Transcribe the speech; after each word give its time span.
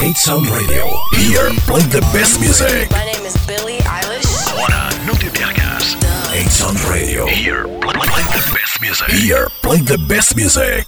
Hate 0.00 0.16
Sound 0.16 0.46
Radio. 0.48 0.86
Here, 1.12 1.50
play 1.68 1.82
the 1.82 2.00
best 2.10 2.40
music. 2.40 2.90
My 2.90 3.04
name 3.04 3.26
is 3.26 3.36
Billie 3.46 3.80
Eilish. 3.80 4.48
Ahora, 4.48 4.88
no 5.04 5.12
te 5.12 5.28
pierdas. 5.28 5.94
Hate 6.32 6.48
Sound 6.48 6.80
Radio. 6.88 7.26
Here, 7.26 7.64
play, 7.64 7.92
play 7.92 8.22
the 8.22 8.50
best 8.54 8.80
music. 8.80 9.08
Here, 9.10 9.48
play 9.60 9.76
the 9.82 9.98
best 10.08 10.36
music. 10.36 10.86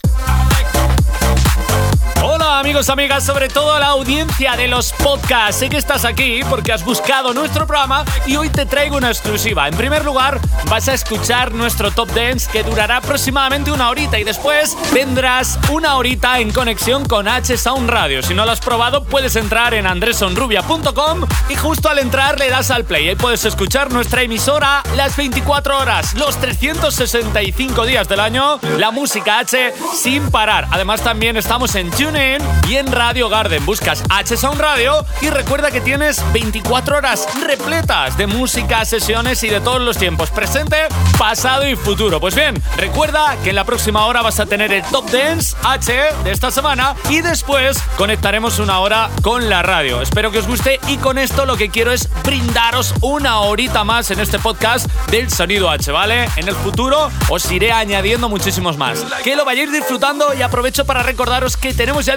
Amigos, 2.62 2.90
amigas, 2.90 3.26
sobre 3.26 3.48
todo 3.48 3.74
a 3.74 3.80
la 3.80 3.88
audiencia 3.88 4.54
de 4.54 4.68
los 4.68 4.92
podcasts. 4.92 5.56
Sé 5.56 5.68
que 5.68 5.78
estás 5.78 6.04
aquí 6.04 6.42
porque 6.48 6.72
has 6.72 6.84
buscado 6.84 7.34
nuestro 7.34 7.66
programa 7.66 8.04
y 8.24 8.36
hoy 8.36 8.50
te 8.50 8.66
traigo 8.66 8.98
una 8.98 9.08
exclusiva. 9.08 9.66
En 9.66 9.76
primer 9.76 10.04
lugar, 10.04 10.38
vas 10.70 10.86
a 10.86 10.94
escuchar 10.94 11.52
nuestro 11.52 11.90
Top 11.90 12.12
Dance 12.12 12.48
que 12.48 12.62
durará 12.62 12.98
aproximadamente 12.98 13.72
una 13.72 13.90
horita 13.90 14.16
y 14.20 14.22
después 14.22 14.76
tendrás 14.92 15.58
una 15.72 15.96
horita 15.96 16.38
en 16.38 16.52
conexión 16.52 17.04
con 17.04 17.26
H 17.26 17.56
Sound 17.56 17.90
Radio. 17.90 18.22
Si 18.22 18.32
no 18.32 18.44
lo 18.44 18.52
has 18.52 18.60
probado, 18.60 19.02
puedes 19.02 19.34
entrar 19.34 19.74
en 19.74 19.88
andresonrubia.com 19.88 21.26
y 21.48 21.56
justo 21.56 21.88
al 21.88 21.98
entrar 21.98 22.38
le 22.38 22.48
das 22.48 22.70
al 22.70 22.84
play. 22.84 23.08
Ahí 23.08 23.16
puedes 23.16 23.44
escuchar 23.44 23.90
nuestra 23.90 24.22
emisora 24.22 24.84
las 24.94 25.16
24 25.16 25.78
horas, 25.78 26.14
los 26.14 26.38
365 26.40 27.86
días 27.86 28.08
del 28.08 28.20
año, 28.20 28.60
la 28.78 28.92
música 28.92 29.40
H 29.40 29.74
sin 29.96 30.30
parar. 30.30 30.68
Además 30.70 31.02
también 31.02 31.36
estamos 31.36 31.74
en 31.74 31.90
TuneIn 31.90 32.51
y 32.68 32.76
en 32.76 32.90
Radio 32.90 33.28
Garden. 33.28 33.64
Buscas 33.66 34.02
H 34.08 34.36
Sound 34.36 34.60
Radio 34.60 35.04
y 35.20 35.30
recuerda 35.30 35.70
que 35.70 35.80
tienes 35.80 36.22
24 36.32 36.96
horas 36.96 37.26
repletas 37.44 38.16
de 38.16 38.26
música, 38.26 38.84
sesiones 38.84 39.42
y 39.42 39.48
de 39.48 39.60
todos 39.60 39.80
los 39.80 39.96
tiempos, 39.96 40.30
presente, 40.30 40.88
pasado 41.18 41.68
y 41.68 41.76
futuro. 41.76 42.20
Pues 42.20 42.34
bien, 42.34 42.62
recuerda 42.76 43.36
que 43.42 43.50
en 43.50 43.56
la 43.56 43.64
próxima 43.64 44.06
hora 44.06 44.22
vas 44.22 44.40
a 44.40 44.46
tener 44.46 44.72
el 44.72 44.82
Top 44.84 45.10
Dance 45.10 45.56
H 45.62 45.92
de 46.24 46.30
esta 46.30 46.50
semana 46.50 46.94
y 47.08 47.20
después 47.20 47.78
conectaremos 47.96 48.58
una 48.58 48.78
hora 48.80 49.10
con 49.22 49.48
la 49.48 49.62
radio. 49.62 50.00
Espero 50.00 50.30
que 50.30 50.38
os 50.38 50.46
guste 50.46 50.80
y 50.88 50.96
con 50.96 51.18
esto 51.18 51.46
lo 51.46 51.56
que 51.56 51.70
quiero 51.70 51.92
es 51.92 52.08
brindaros 52.22 52.94
una 53.00 53.40
horita 53.40 53.84
más 53.84 54.10
en 54.10 54.20
este 54.20 54.38
podcast 54.38 54.86
del 55.10 55.30
sonido 55.30 55.70
H, 55.70 55.90
¿vale? 55.92 56.28
En 56.36 56.48
el 56.48 56.54
futuro 56.54 57.10
os 57.28 57.50
iré 57.50 57.72
añadiendo 57.72 58.28
muchísimos 58.28 58.76
más. 58.76 59.04
Que 59.24 59.36
lo 59.36 59.44
vayáis 59.44 59.72
disfrutando 59.72 60.34
y 60.34 60.42
aprovecho 60.42 60.84
para 60.84 61.02
recordaros 61.02 61.56
que 61.56 61.74
tenemos 61.74 62.06
ya 62.06 62.16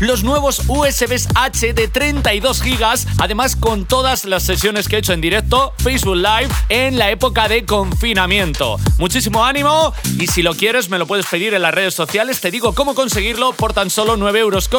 los 0.00 0.22
nuevos 0.22 0.62
USBs 0.68 1.28
H 1.34 1.74
de 1.74 1.88
32 1.88 2.62
GB, 2.62 3.06
además 3.18 3.56
con 3.56 3.86
todas 3.86 4.24
las 4.24 4.44
sesiones 4.44 4.86
que 4.88 4.96
he 4.96 4.98
hecho 5.00 5.12
en 5.12 5.20
directo, 5.20 5.74
Facebook 5.78 6.14
Live, 6.16 6.48
en 6.68 6.96
la 6.96 7.10
época 7.10 7.48
de 7.48 7.64
confinamiento. 7.64 8.78
Muchísimo 8.98 9.44
ánimo 9.44 9.92
y 10.18 10.28
si 10.28 10.42
lo 10.42 10.54
quieres 10.54 10.90
me 10.90 10.98
lo 10.98 11.06
puedes 11.06 11.26
pedir 11.26 11.54
en 11.54 11.62
las 11.62 11.74
redes 11.74 11.94
sociales, 11.94 12.40
te 12.40 12.52
digo 12.52 12.72
cómo 12.72 12.94
conseguirlo 12.94 13.52
por 13.52 13.72
tan 13.72 13.90
solo 13.90 14.16
9,90 14.16 14.38
euros, 14.38 14.70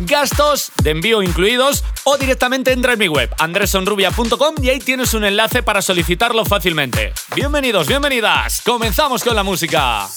gastos 0.00 0.72
de 0.82 0.90
envío 0.90 1.22
incluidos 1.22 1.84
o 2.02 2.16
directamente 2.16 2.72
entra 2.72 2.94
en 2.94 2.98
mi 2.98 3.06
web 3.08 3.32
andresonrubia.com 3.38 4.56
y 4.60 4.70
ahí 4.70 4.80
tienes 4.80 5.14
un 5.14 5.24
enlace 5.24 5.62
para 5.62 5.82
solicitarlo 5.82 6.44
fácilmente. 6.44 7.12
Bienvenidos, 7.36 7.86
bienvenidas, 7.86 8.60
comenzamos 8.64 9.22
con 9.22 9.36
la 9.36 9.44
música. 9.44 10.08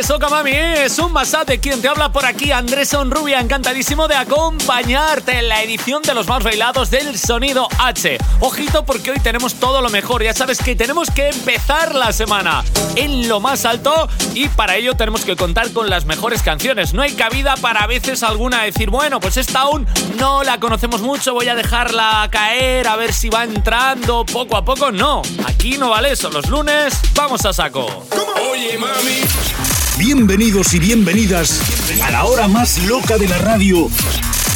Es 0.00 0.06
eso, 0.06 0.18
Mami, 0.18 0.52
es 0.52 0.98
un 0.98 1.12
masat 1.12 1.46
de 1.46 1.60
quien 1.60 1.82
te 1.82 1.88
habla 1.88 2.10
por 2.10 2.24
aquí, 2.24 2.52
Andrés 2.52 2.94
Onrubia, 2.94 3.38
encantadísimo 3.38 4.08
de 4.08 4.14
acompañarte 4.14 5.40
en 5.40 5.48
la 5.48 5.62
edición 5.62 6.00
de 6.00 6.14
los 6.14 6.26
más 6.26 6.42
bailados 6.42 6.90
del 6.90 7.18
Sonido 7.18 7.68
H. 7.78 8.16
Ojito 8.40 8.86
porque 8.86 9.10
hoy 9.10 9.20
tenemos 9.20 9.56
todo 9.56 9.82
lo 9.82 9.90
mejor, 9.90 10.22
ya 10.22 10.32
sabes 10.32 10.58
que 10.62 10.74
tenemos 10.74 11.10
que 11.10 11.28
empezar 11.28 11.94
la 11.94 12.14
semana 12.14 12.64
en 12.96 13.28
lo 13.28 13.40
más 13.40 13.66
alto 13.66 14.08
y 14.32 14.48
para 14.48 14.76
ello 14.76 14.94
tenemos 14.94 15.22
que 15.26 15.36
contar 15.36 15.70
con 15.74 15.90
las 15.90 16.06
mejores 16.06 16.42
canciones. 16.42 16.94
No 16.94 17.02
hay 17.02 17.12
cabida 17.12 17.56
para 17.58 17.86
veces 17.86 18.22
alguna 18.22 18.62
decir, 18.62 18.88
bueno, 18.88 19.20
pues 19.20 19.36
esta 19.36 19.60
aún 19.60 19.86
no 20.16 20.42
la 20.44 20.58
conocemos 20.58 21.02
mucho, 21.02 21.34
voy 21.34 21.48
a 21.48 21.54
dejarla 21.54 22.26
caer, 22.32 22.88
a 22.88 22.96
ver 22.96 23.12
si 23.12 23.28
va 23.28 23.44
entrando 23.44 24.24
poco 24.24 24.56
a 24.56 24.64
poco. 24.64 24.90
No, 24.90 25.20
aquí 25.44 25.76
no 25.76 25.90
vale 25.90 26.12
eso, 26.12 26.30
los 26.30 26.48
lunes 26.48 26.98
vamos 27.14 27.44
a 27.44 27.52
saco. 27.52 28.06
Oye, 28.50 28.78
mami. 28.78 29.59
Bienvenidos 30.00 30.72
y 30.72 30.78
bienvenidas 30.78 31.60
a 32.02 32.10
la 32.10 32.24
hora 32.24 32.48
más 32.48 32.82
loca 32.86 33.18
de 33.18 33.28
la 33.28 33.36
radio 33.36 33.90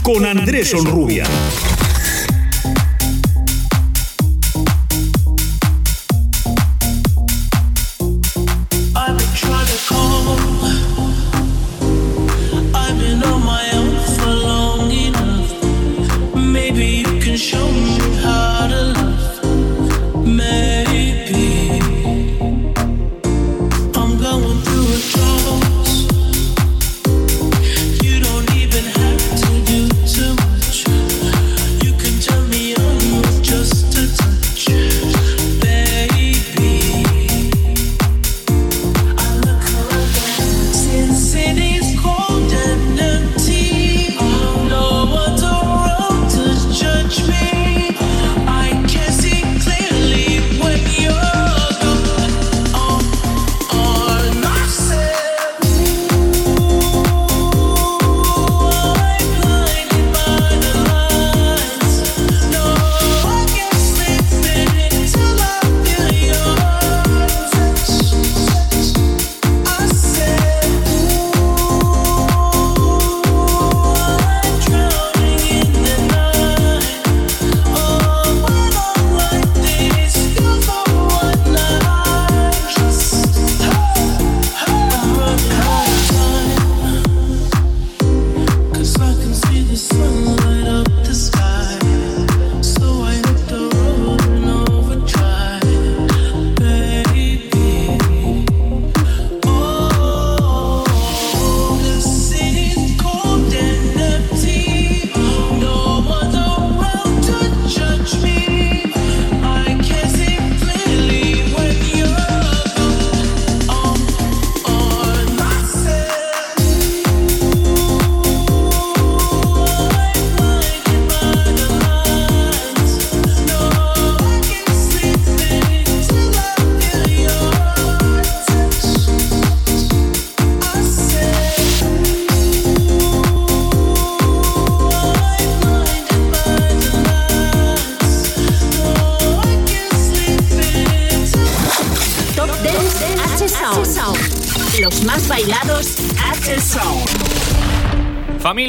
con 0.03 0.25
Andrés 0.25 0.73
Onrubia. 0.73 1.25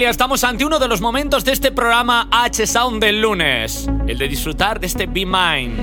Estamos 0.10 0.44
ante 0.44 0.64
uno 0.64 0.78
de 0.78 0.88
los 0.88 1.02
momentos 1.02 1.44
de 1.44 1.52
este 1.52 1.72
programa 1.72 2.28
H 2.32 2.68
Sound 2.68 3.02
del 3.04 3.22
lunes, 3.22 3.90
el 4.08 4.18
de 4.20 4.28
disfrutar 4.28 4.80
de 4.80 4.86
este 4.86 5.08
Be 5.08 5.26
Mine. 5.26 5.74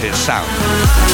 Is 0.00 0.04
H 0.04 0.14
Sound. 0.14 1.07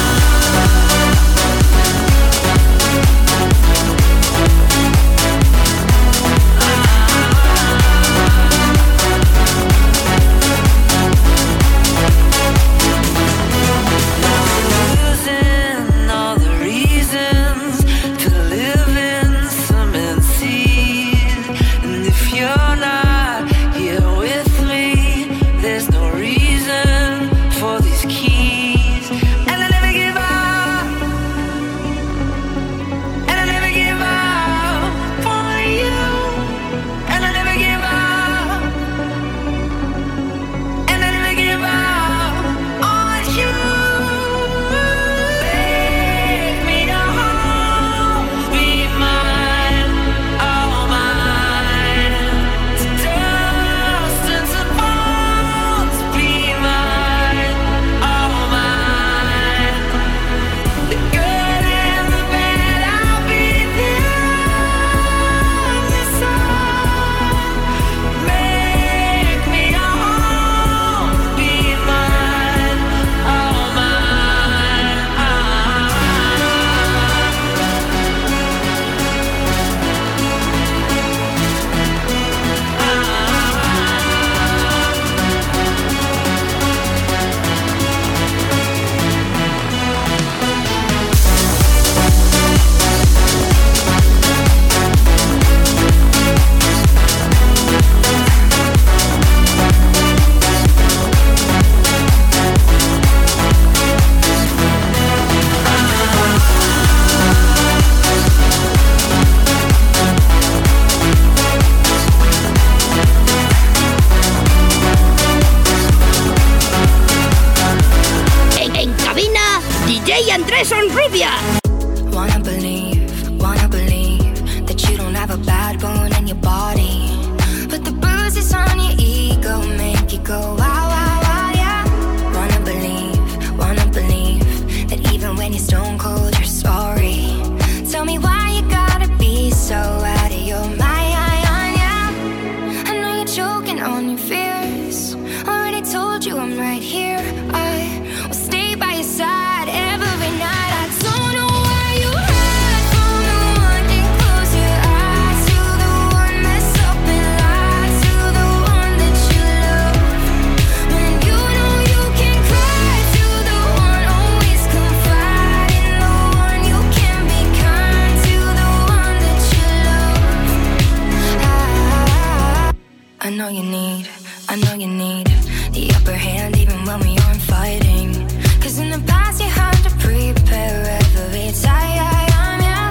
I, 173.25 173.31
know 173.31 173.49
you 173.49 173.63
need, 173.63 174.07
I 174.51 174.57
know 174.57 174.75
you 174.75 174.87
need 174.87 175.29
the 175.73 175.91
upper 175.97 176.13
hand 176.13 176.59
even 176.59 176.85
when 176.85 177.01
we 177.01 177.17
aren't 177.25 177.41
fighting. 177.41 178.13
Cause 178.61 178.79
in 178.79 178.91
the 178.91 179.03
past 179.07 179.41
you 179.41 179.49
had 179.49 179.73
to 179.85 179.91
prepare 179.97 180.85
every 181.01 181.51
time. 181.63 182.61
Yeah. 182.61 182.91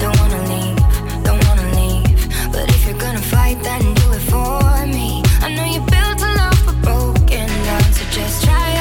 Don't 0.00 0.16
wanna 0.20 0.42
leave, 0.52 1.24
don't 1.24 1.42
wanna 1.48 1.68
leave. 1.80 2.52
But 2.52 2.70
if 2.70 2.86
you're 2.86 2.98
gonna 2.98 3.18
fight, 3.18 3.60
then 3.64 3.82
do 3.94 4.12
it 4.12 4.24
for 4.30 4.86
me. 4.86 5.20
I 5.40 5.52
know 5.52 5.64
you 5.64 5.80
built 5.80 6.22
a 6.22 6.30
love 6.40 6.62
but 6.64 6.80
broken 6.82 7.48
down, 7.48 7.92
so 7.92 8.04
just 8.12 8.44
try. 8.44 8.71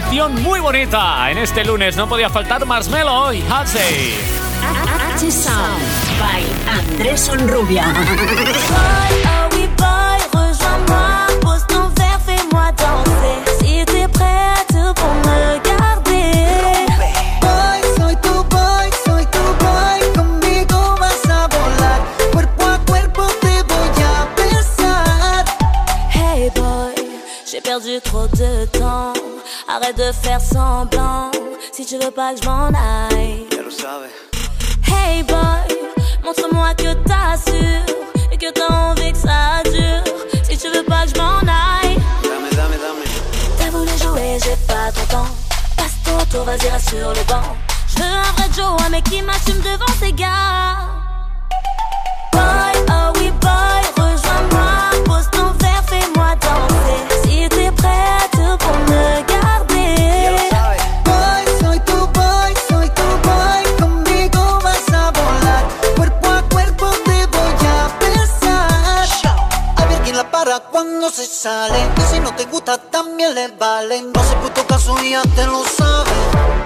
Canción 0.00 0.42
muy 0.42 0.60
bonita. 0.60 1.30
En 1.30 1.38
este 1.38 1.64
lunes 1.64 1.96
no 1.96 2.08
podía 2.08 2.28
faltar 2.28 2.64
Marshmello 2.66 3.32
y 3.32 3.42
Halsey. 3.48 4.14
Active 5.00 5.32
Sound 5.32 5.82
by 6.20 6.44
Andrés 6.68 7.28
Onrubia. 7.28 7.84
Arrête 29.86 29.98
de 29.98 30.10
faire 30.10 30.40
semblant. 30.40 31.30
Si 31.70 31.86
tu 31.86 31.96
veux 31.98 32.10
pas 32.10 32.34
que 32.34 32.42
je 32.42 32.48
m'en 32.48 32.68
aille. 32.68 33.46
Hey 34.88 35.22
boy, 35.22 35.78
montre-moi 36.24 36.74
que 36.74 36.92
t'assures 37.04 37.86
et 38.32 38.36
que 38.36 38.50
t'as 38.50 38.68
envie 38.68 39.12
que 39.12 39.18
ça 39.18 39.62
dure. 39.64 40.02
Si 40.42 40.58
tu 40.58 40.68
veux 40.70 40.82
pas 40.82 41.04
que 41.04 41.10
je 41.14 41.20
m'en 41.20 41.38
aille. 41.38 41.98
T'as 43.58 43.70
voulu 43.70 43.90
jouer, 44.02 44.38
j'ai 44.42 44.56
pas 44.66 44.90
ton 44.92 45.06
temps. 45.06 45.30
Passe 45.76 45.94
ton 46.04 46.18
tour, 46.36 46.44
vas-y, 46.44 46.68
reste 46.68 46.88
sur 46.88 47.08
le 47.10 47.24
banc. 47.28 47.54
Je 47.88 48.02
veux 48.02 48.08
un 48.08 48.32
vrai 48.32 48.48
Joe, 48.56 48.82
un 48.84 48.88
mec 48.88 49.04
qui 49.04 49.22
m'assume 49.22 49.60
devant 49.60 49.92
ses 50.00 50.12
gars. 50.12 50.78
Boy, 52.32 52.42
oh 52.88 53.12
oui, 53.20 53.30
boy, 53.40 53.82
cuando 71.06 71.22
se 71.22 71.26
sale, 71.26 71.78
y 71.96 72.14
si 72.14 72.20
no 72.20 72.34
te 72.34 72.44
gusta 72.46 72.78
también 72.78 73.34
le 73.34 73.48
vale. 73.48 74.02
No 74.02 74.24
se 74.24 74.34
puto 74.36 74.66
caso 74.66 74.96
y 75.02 75.10
ya 75.10 75.22
te 75.22 75.46
lo 75.46 75.62
sabes, 75.64 76.12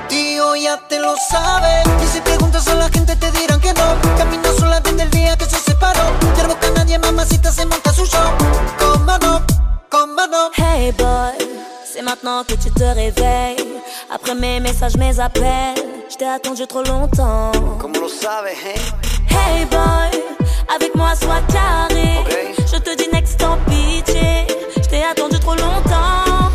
tío 0.08 0.56
ya 0.56 0.78
te 0.88 0.98
lo 0.98 1.14
sabes. 1.16 1.86
Y 2.02 2.06
si 2.06 2.20
preguntas 2.20 2.66
a 2.68 2.74
la 2.74 2.88
gente 2.88 3.16
te 3.16 3.30
dirán 3.32 3.60
que 3.60 3.72
no, 3.74 3.96
camina 4.16 4.50
sola 4.58 4.80
desde 4.80 5.02
el 5.02 5.10
día 5.10 5.36
que 5.36 5.44
se 5.44 5.58
separó. 5.58 6.04
No 6.38 6.48
busca 6.48 6.68
a 6.68 6.70
nadie, 6.70 6.98
mamacita 6.98 7.52
se 7.52 7.66
monta 7.66 7.92
su 7.92 8.06
show. 8.06 8.30
Cómo 8.78 9.18
no, 9.18 9.42
cómo 9.90 10.26
no? 10.26 10.50
Hey 10.56 10.92
boy, 10.96 11.36
c'est 11.84 12.02
maintenant 12.02 12.44
que 12.44 12.56
tu 12.56 12.70
te 12.70 12.94
réveilles. 12.94 13.82
Après 14.10 14.34
mes 14.34 14.60
messages, 14.60 14.96
mes 14.96 15.20
appels, 15.20 15.76
je 16.08 16.16
t'ai 16.16 16.28
attendu 16.28 16.66
trop 16.66 16.82
longtemps. 16.82 17.52
Como 17.78 18.00
lo 18.00 18.08
sabes, 18.08 18.56
eh? 18.64 18.80
Hey 19.28 19.66
boy, 19.66 20.39
avec 20.74 20.94
moi 20.94 21.14
sois 21.14 21.40
carré. 21.52 22.24
Je 22.72 22.78
te 22.78 22.96
dis 22.96 23.08
next 23.12 23.42
en 23.42 23.56
pitié. 23.68 24.46
Je 24.76 24.88
t'ai 24.88 25.04
attendu 25.04 25.38
trop 25.38 25.54
longtemps. 25.54 26.50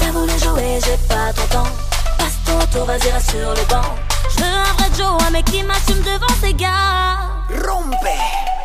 T'as 0.00 0.10
voulu 0.12 0.32
jouer, 0.38 0.80
j'ai 0.84 0.98
pas 1.08 1.32
ton 1.32 1.58
temps. 1.58 1.70
Passe 2.18 2.38
ton 2.44 2.78
tour, 2.78 2.86
vas-y, 2.86 3.10
reste 3.10 3.30
sur 3.30 3.50
le 3.50 3.68
banc. 3.68 3.94
Je 4.30 4.38
veux 4.38 4.46
un 4.46 4.72
vrai 4.74 4.90
Joe, 4.96 5.22
un 5.26 5.30
mec 5.30 5.44
qui 5.46 5.62
m'assume 5.62 6.02
devant 6.02 6.34
ses 6.40 6.54
gars. 6.54 7.18
Rompe. 7.66 8.57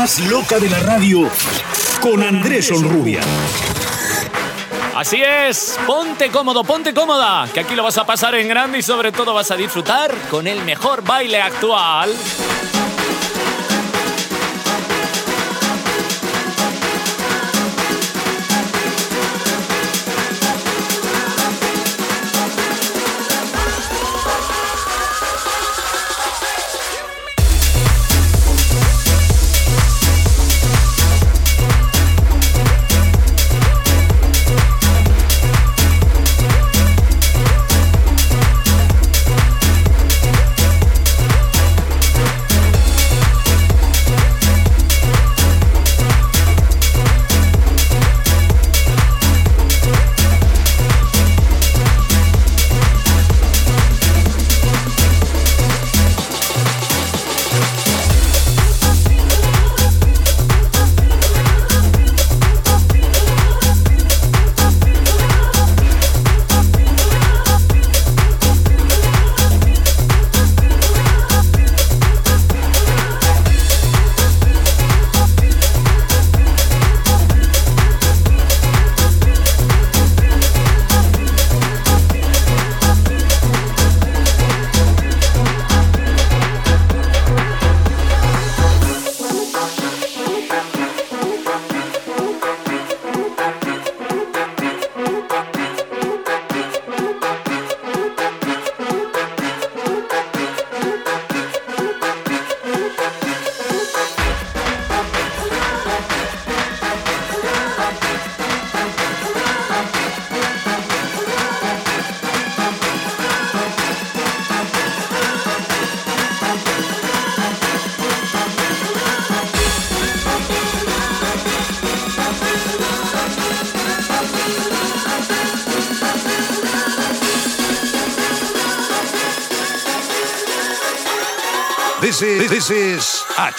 Más 0.00 0.18
loca 0.30 0.58
de 0.58 0.70
la 0.70 0.78
radio 0.78 1.28
con 2.00 2.22
Andrés 2.22 2.70
Onrubia. 2.70 3.20
Así 4.96 5.20
es, 5.20 5.78
ponte 5.86 6.30
cómodo, 6.30 6.64
ponte 6.64 6.94
cómoda, 6.94 7.46
que 7.52 7.60
aquí 7.60 7.74
lo 7.74 7.82
vas 7.82 7.98
a 7.98 8.06
pasar 8.06 8.34
en 8.36 8.48
grande 8.48 8.78
y 8.78 8.82
sobre 8.82 9.12
todo 9.12 9.34
vas 9.34 9.50
a 9.50 9.56
disfrutar 9.56 10.14
con 10.30 10.46
el 10.46 10.64
mejor 10.64 11.04
baile 11.04 11.42
actual. 11.42 12.14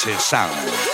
Is 0.07 0.15
H 0.15 0.19
Sound. 0.19 0.90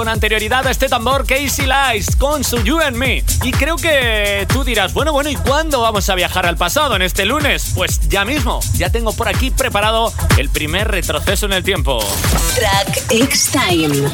Con 0.00 0.08
anterioridad 0.08 0.66
a 0.66 0.70
este 0.70 0.88
tambor 0.88 1.26
Casey 1.26 1.66
Lies 1.66 2.16
con 2.16 2.42
su 2.42 2.56
You 2.64 2.80
and 2.80 2.96
Me. 2.96 3.22
Y 3.42 3.50
creo 3.50 3.76
que 3.76 4.46
tú 4.50 4.64
dirás, 4.64 4.94
bueno, 4.94 5.12
bueno, 5.12 5.28
¿y 5.28 5.36
cuándo 5.36 5.82
vamos 5.82 6.08
a 6.08 6.14
viajar 6.14 6.46
al 6.46 6.56
pasado? 6.56 6.96
¿En 6.96 7.02
este 7.02 7.26
lunes? 7.26 7.72
Pues 7.74 8.08
ya 8.08 8.24
mismo, 8.24 8.60
ya 8.78 8.88
tengo 8.88 9.12
por 9.12 9.28
aquí 9.28 9.50
preparado 9.50 10.10
el 10.38 10.48
primer 10.48 10.88
retroceso 10.88 11.44
en 11.44 11.52
el 11.52 11.64
tiempo. 11.64 12.02
Track 12.54 13.10
X 13.10 13.50
Time. 13.52 14.10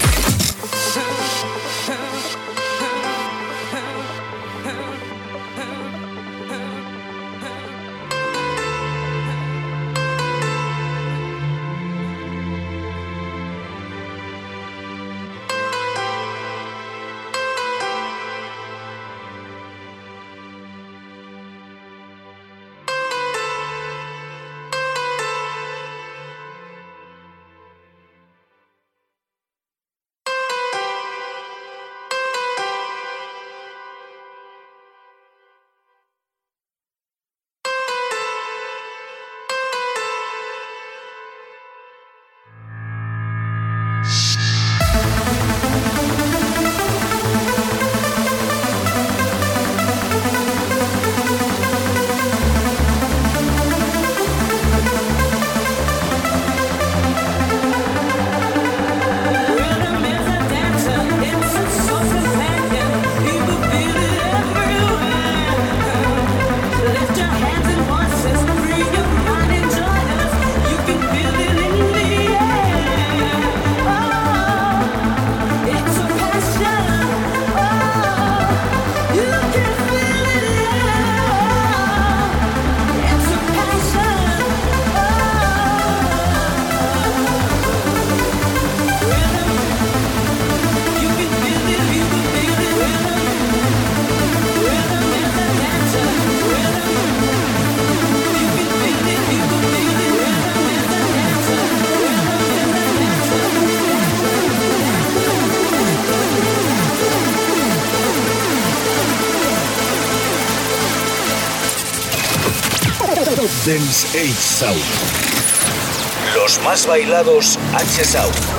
Los 116.35 116.62
más 116.62 116.87
bailados 116.87 117.59
H 117.75 118.05
Sound. 118.05 118.56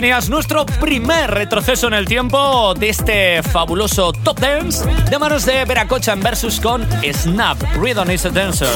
Tenías 0.00 0.28
nuestro 0.28 0.66
primer 0.66 1.30
retroceso 1.30 1.86
en 1.86 1.94
el 1.94 2.04
tiempo 2.04 2.74
de 2.74 2.90
este 2.90 3.42
fabuloso 3.42 4.12
Top 4.12 4.38
Dance 4.38 4.84
de 5.08 5.18
manos 5.18 5.46
de 5.46 5.64
Veracochan 5.64 6.20
versus 6.20 6.60
con 6.60 6.86
Snap, 7.02 7.56
Rhythm 7.78 8.10
is 8.10 8.26
a 8.26 8.28
Dancer. 8.28 8.68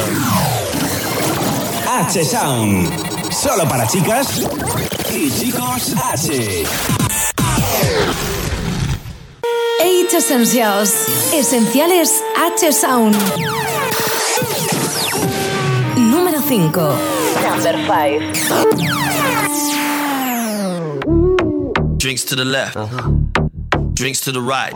H 1.86 2.24
Sound, 2.24 3.30
solo 3.30 3.68
para 3.68 3.86
chicas 3.86 4.48
y 5.14 5.30
chicos 5.30 5.94
H. 6.10 6.64
H 9.82 10.16
Essentials, 10.16 11.34
esenciales 11.34 12.24
H 12.56 12.72
Sound. 12.72 13.14
Número 15.98 16.40
5. 16.40 16.94
Number 17.42 17.76
5. 17.76 19.09
To 22.30 22.36
the 22.36 22.44
left. 22.44 22.76
Drinks 23.94 24.20
to 24.20 24.30
the 24.30 24.40
right. 24.40 24.72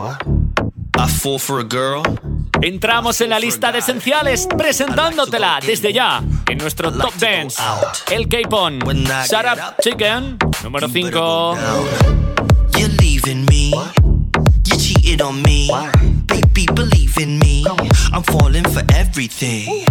I 0.97 1.07
fall 1.07 1.39
for 1.39 1.59
a 1.59 1.63
girl. 1.63 2.03
Entramos 2.61 3.21
en 3.21 3.29
la 3.29 3.39
lista 3.39 3.71
de 3.71 3.79
esenciales 3.79 4.45
presentándotela 4.57 5.59
desde 5.65 5.93
ya 5.93 6.21
en 6.49 6.57
nuestro 6.57 6.91
Top 6.91 7.13
Dance. 7.15 7.61
El 8.11 8.27
K-Pon. 8.27 8.79
Shut 8.79 9.45
Up 9.45 9.75
Chicken, 9.81 10.37
número 10.63 10.89
5. 10.89 11.57
You're 12.77 12.89
leaving 12.99 13.45
me. 13.45 13.71
You 13.71 14.77
cheated 14.77 15.21
on 15.21 15.41
me. 15.41 15.69
Baby, 16.27 16.65
believe 16.73 17.17
in 17.21 17.39
me. 17.39 17.63
I'm 18.11 18.23
falling 18.23 18.65
for 18.65 18.83
everything. 18.93 19.85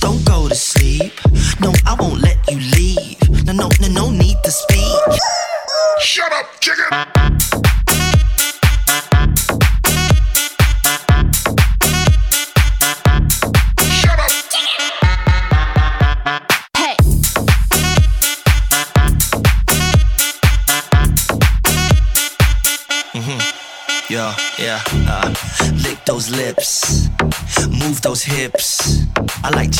Don't 0.00 0.24
go 0.24 0.48
to 0.48 0.54
sleep. 0.54 1.12
No, 1.60 1.74
I 1.84 1.94
won't 1.98 2.22
let 2.22 2.38
you 2.48 2.58
leave. 2.74 3.44
No, 3.44 3.52
no, 3.52 3.68
no, 3.82 3.88
no 3.88 4.10
need 4.10 4.38
to 4.44 4.50
speak. 4.50 5.20
Shut 5.98 6.30
up, 6.32 6.60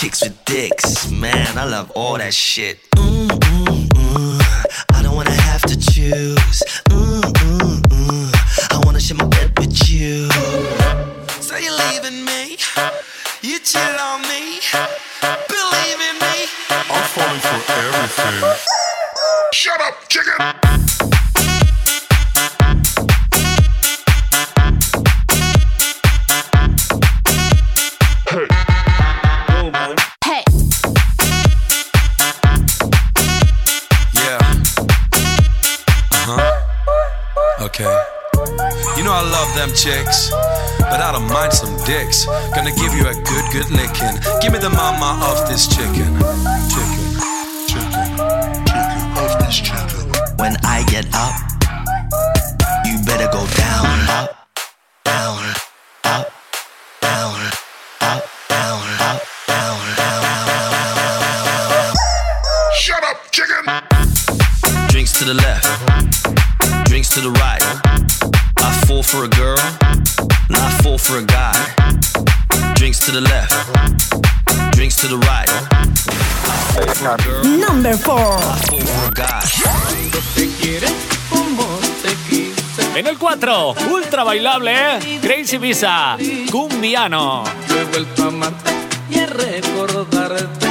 I 0.06 0.08
chicks 0.08 0.22
with 0.22 0.44
dicks, 0.44 1.10
man. 1.10 1.58
I 1.58 1.64
love 1.64 1.90
all 1.96 2.16
that 2.16 2.32
shit. 2.32 2.78
Mm-mm-mm. 2.92 4.40
I 4.92 5.02
don't 5.02 5.16
wanna 5.16 5.32
have 5.32 5.62
to 5.62 5.76
choose. 5.76 6.62
Them 39.66 39.74
chicks, 39.74 40.30
but 40.78 41.00
I 41.00 41.12
don't 41.12 41.28
mind 41.28 41.52
some 41.52 41.74
dicks. 41.84 42.24
Gonna 42.54 42.74
give 42.74 42.94
you 42.94 43.06
a 43.06 43.14
good, 43.14 43.46
good 43.52 43.70
licking. 43.70 44.14
Give 44.40 44.52
me 44.52 44.58
the 44.58 44.70
mama 44.70 45.18
of 45.26 45.48
this 45.48 45.66
chicken. 45.66 46.10
Chicken, 46.70 47.02
chicken, 47.66 48.06
chicken 48.66 49.02
of 49.18 49.30
this 49.42 49.56
chicken. 49.56 50.02
When 50.38 50.56
I 50.64 50.84
get 50.88 51.06
up, 51.14 51.34
you 52.86 52.98
better 53.04 53.28
go 53.32 53.42
down, 53.56 53.86
up, 54.08 54.48
down, 55.04 55.42
up, 56.04 56.32
down, 57.00 57.40
up, 58.00 58.22
down, 58.48 58.82
up, 58.98 58.98
down, 58.98 58.98
down, 58.98 59.18
down, 59.48 59.78
down, 59.96 60.26
down, 60.96 61.20
down. 61.58 61.94
Shut 62.74 63.02
up, 63.02 63.18
chicken. 63.32 63.64
Drinks 64.88 65.18
to 65.18 65.24
the 65.24 65.34
left, 65.34 66.86
drinks 66.86 67.08
to 67.10 67.20
the 67.20 67.30
right. 67.30 67.55
For 69.06 69.24
a 69.24 69.28
girl, 69.28 69.58
and 70.48 70.56
I 70.56 70.70
fall 70.82 70.98
for 70.98 71.18
a 71.18 71.24
guy. 71.24 71.52
Drinks 72.74 72.98
to 73.06 73.12
the 73.12 73.20
left, 73.20 73.54
drinks 74.72 74.96
to 74.96 75.06
the 75.06 75.16
right. 75.16 75.48
I 75.48 75.60
fall 76.74 76.94
for 76.94 77.14
a 77.14 77.16
girl, 77.24 77.44
Number 77.58 77.96
4. 77.96 78.14
I 78.14 78.18
fall 78.68 78.80
for 78.80 79.08
a 79.08 79.14
guy. 79.14 79.42
En 82.96 83.06
el 83.06 83.16
4, 83.16 83.74
ultra 83.90 84.24
bailable, 84.24 84.72
¿eh? 84.74 85.20
Crazy 85.22 85.58
Visa, 85.58 86.16
Cumbiano. 86.50 87.44
Yo 87.68 87.78
he 87.80 87.84
vuelto 87.84 88.24
a 88.24 88.26
amarte 88.26 88.70
y 89.10 89.18
a 89.20 89.26
recordarte, 89.26 90.65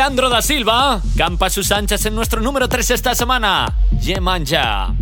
Leandro 0.00 0.30
da 0.30 0.40
Silva 0.40 0.98
campa 1.14 1.50
sus 1.50 1.70
anchas 1.70 2.06
en 2.06 2.14
nuestro 2.14 2.40
número 2.40 2.70
3 2.70 2.92
esta 2.92 3.14
semana. 3.14 3.70
Yemanja. 4.00 4.94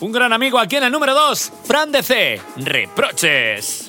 Un 0.00 0.12
gran 0.12 0.32
amigo 0.32 0.58
aquí 0.58 0.76
en 0.76 0.84
el 0.84 0.92
número 0.92 1.14
2, 1.14 1.52
Fran 1.64 1.90
DC. 1.90 2.40
Reproches. 2.56 3.85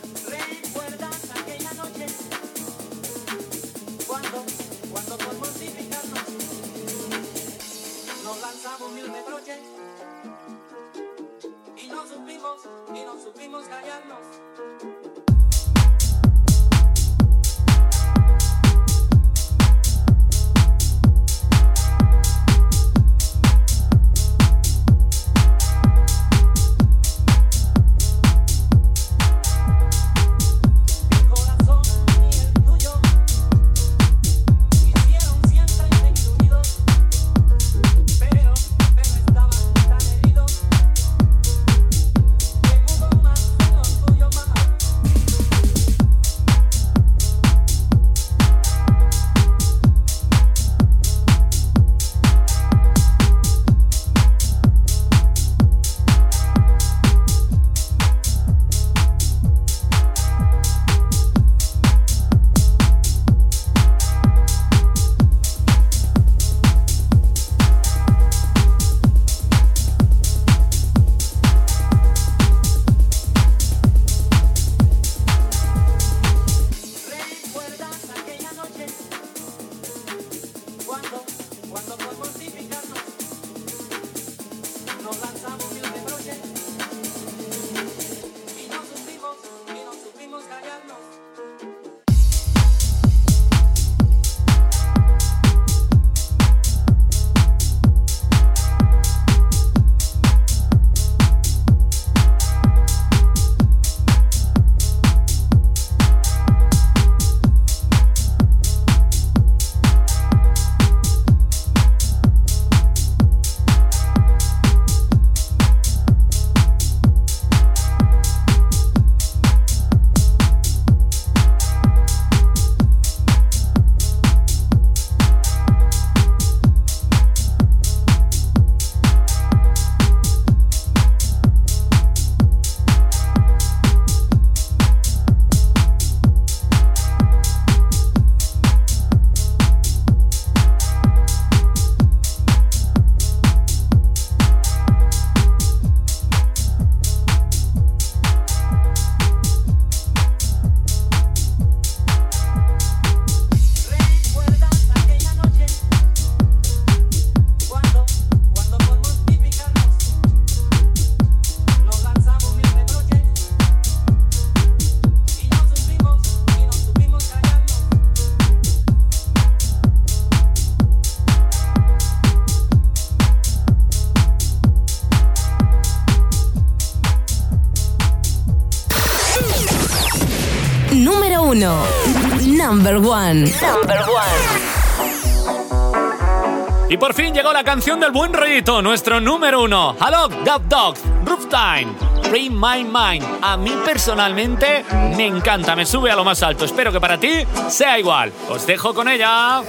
buen 188.18 188.34
rollito, 188.34 188.82
nuestro 188.82 189.22
número 189.22 189.61
uno. 189.61 189.95
Hello, 190.01 190.28
Dub 190.28 190.68
Dog, 190.68 190.95
Rooftime, 191.24 191.93
Free 192.24 192.49
My 192.49 192.84
Mind. 192.84 193.24
A 193.43 193.55
mí 193.57 193.72
personalmente 193.86 194.84
me 195.15 195.28
encanta, 195.28 195.76
me 195.76 195.86
sube 195.86 196.09
a 196.09 196.15
lo 196.15 196.24
más 196.24 196.41
alto. 196.41 196.65
Espero 196.65 196.91
que 196.91 196.99
para 196.99 197.20
ti 197.20 197.45
sea 197.70 197.99
igual. 197.99 198.34
Os 198.49 198.65
dejo 198.65 198.95
con 198.95 199.07
ella. 199.07 199.61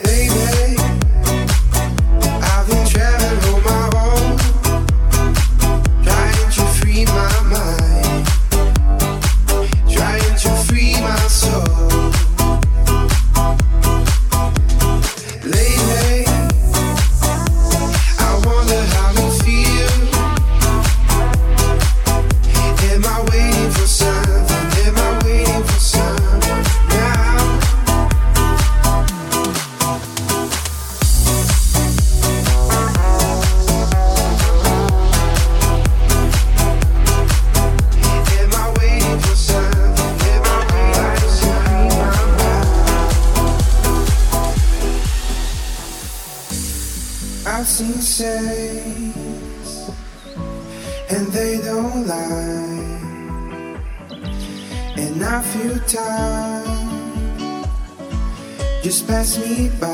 just 58.89 59.07
pass 59.07 59.37
me 59.37 59.69
by. 59.79 59.93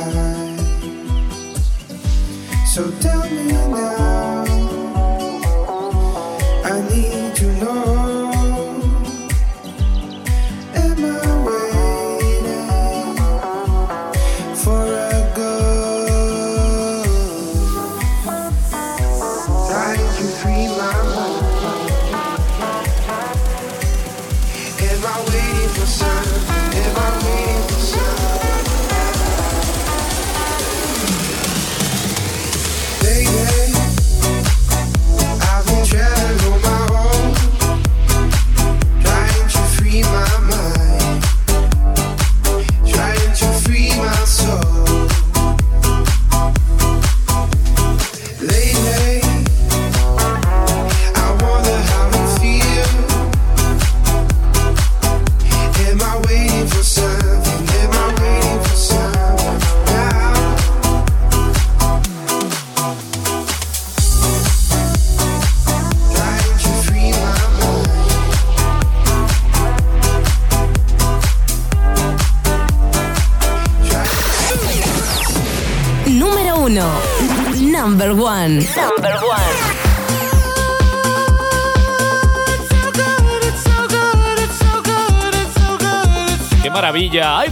So 2.64 2.88
tell 3.00 3.28
me 3.28 3.48
now. 3.50 4.03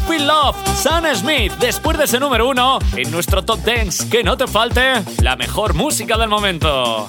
Feel 0.06 0.26
Love, 0.26 0.56
Sam 0.76 1.04
Smith, 1.14 1.52
después 1.58 1.96
de 1.98 2.04
ese 2.04 2.18
número 2.18 2.48
uno, 2.48 2.78
en 2.96 3.10
nuestro 3.10 3.44
top 3.44 3.60
10, 3.64 4.06
que 4.06 4.22
no 4.22 4.36
te 4.36 4.46
falte 4.46 5.02
la 5.20 5.36
mejor 5.36 5.74
música 5.74 6.16
del 6.16 6.28
momento. 6.28 7.06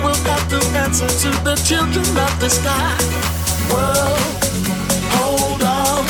Will 0.00 0.22
have 0.30 0.48
to 0.48 0.58
answer 0.78 1.06
to 1.06 1.30
the 1.44 1.54
children 1.64 2.06
of 2.16 2.32
the 2.40 2.48
sky. 2.48 2.96
World, 3.72 4.20
hold 5.16 5.62
on. 5.62 6.04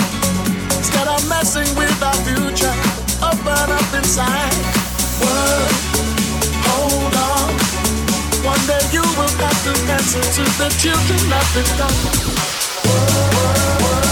Instead 0.79 1.09
of 1.09 1.21
messing 1.29 1.69
with 1.77 2.03
our 2.03 2.19
future, 2.27 2.75
open 3.23 3.69
up 3.79 3.95
inside. 3.95 4.57
World, 5.23 5.73
hold 6.69 7.15
on. 7.31 7.49
One 8.45 8.63
day 8.67 8.83
you 8.93 9.05
will 9.19 9.35
have 9.45 9.61
to 9.67 9.73
answer 9.93 10.25
to 10.37 10.45
the 10.61 10.69
children 10.83 11.33
of 11.33 11.47
the 11.55 11.63
sky. 11.73 12.17
I 12.89 14.06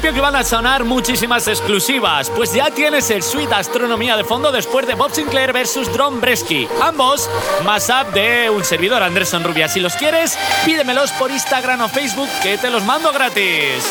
que 0.00 0.08
iban 0.08 0.36
a 0.36 0.44
sonar 0.44 0.84
muchísimas 0.84 1.48
exclusivas, 1.48 2.30
pues 2.30 2.52
ya 2.52 2.70
tienes 2.70 3.10
el 3.10 3.22
Suite 3.22 3.54
Astronomía 3.54 4.16
de 4.16 4.24
fondo 4.24 4.52
después 4.52 4.86
de 4.86 4.94
Bob 4.94 5.12
Sinclair 5.12 5.52
versus 5.52 5.92
Drone 5.92 6.20
Bresky. 6.20 6.68
Ambos 6.80 7.28
más 7.64 7.88
up 7.88 8.12
de 8.12 8.50
un 8.50 8.64
servidor 8.64 9.02
Andrés 9.02 9.32
Rubia. 9.42 9.68
Si 9.68 9.80
los 9.80 9.94
quieres, 9.94 10.38
pídemelos 10.64 11.10
por 11.12 11.30
Instagram 11.30 11.82
o 11.82 11.88
Facebook 11.88 12.28
que 12.42 12.58
te 12.58 12.70
los 12.70 12.84
mando 12.84 13.12
gratis. 13.12 13.84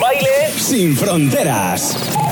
Baile 0.00 0.50
sin 0.58 0.96
fronteras. 0.96 2.23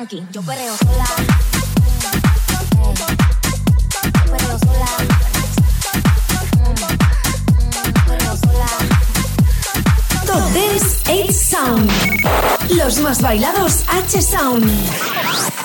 funky. 0.00 0.26
Yo 0.32 0.42
perreo 0.42 0.76
sola. 0.76 1.04
Sound. 11.32 11.90
Los 12.76 13.00
más 13.00 13.20
bailados 13.20 13.84
H 13.88 14.22
Sound. 14.22 15.59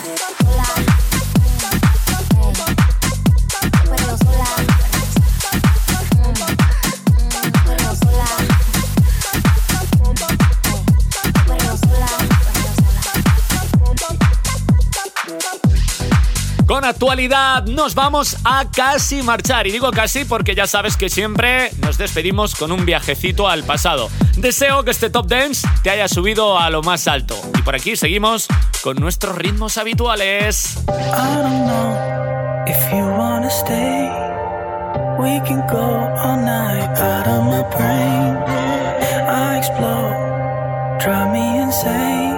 actualidad. 16.90 17.66
Nos 17.66 17.96
vamos 17.96 18.38
a 18.44 18.66
casi 18.72 19.22
marchar. 19.22 19.68
Y 19.68 19.72
digo 19.72 19.92
casi 19.92 20.26
porque 20.26 20.56
ya 20.56 20.68
sabes 20.68 20.98
que 20.98 21.10
siempre 21.10 21.72
nos 21.80 21.98
despedimos 21.98 22.56
con 22.56 22.72
un 22.72 22.86
viajecito 22.86 23.48
al 23.48 23.64
pasado. 23.64 24.10
Deseo 24.38 24.84
que 24.84 24.92
este 24.92 25.10
Top 25.10 25.28
Dance 25.28 25.68
te 25.84 25.90
haya 25.90 26.08
subido 26.08 26.60
a 26.60 26.70
lo 26.70 26.82
más 26.82 27.08
alto. 27.08 27.36
Y 27.58 27.62
por 27.62 27.76
aquí 27.76 27.96
seguimos 27.96 28.48
con 28.82 28.98
nuestros 28.98 29.36
ritmos 29.36 29.78
habituales. 29.78 30.80
Drive 41.06 41.32
me 41.34 41.62
insane 41.62 42.35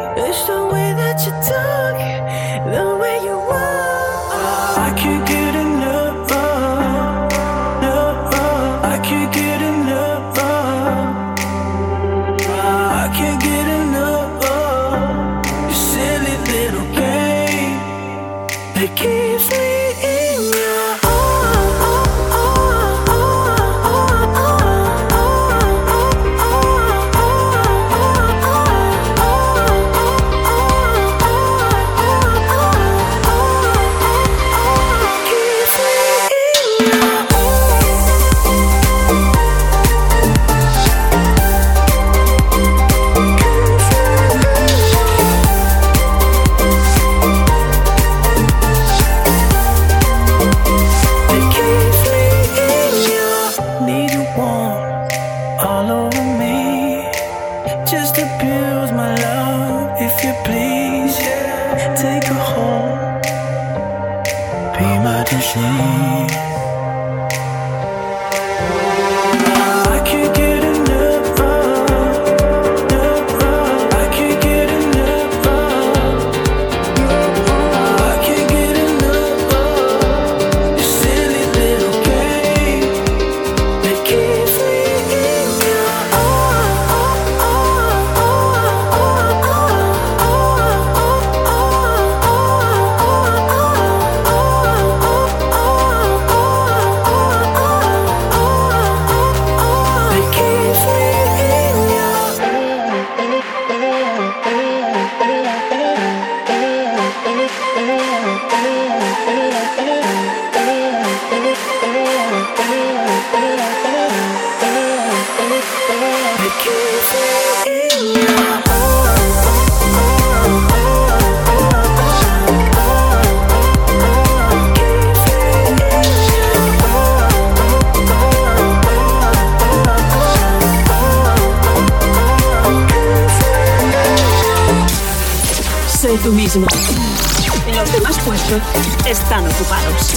Los 136.58 137.92
demás 137.94 138.18
puestos 138.26 138.62
están 139.06 139.46
ocupados. 139.46 140.16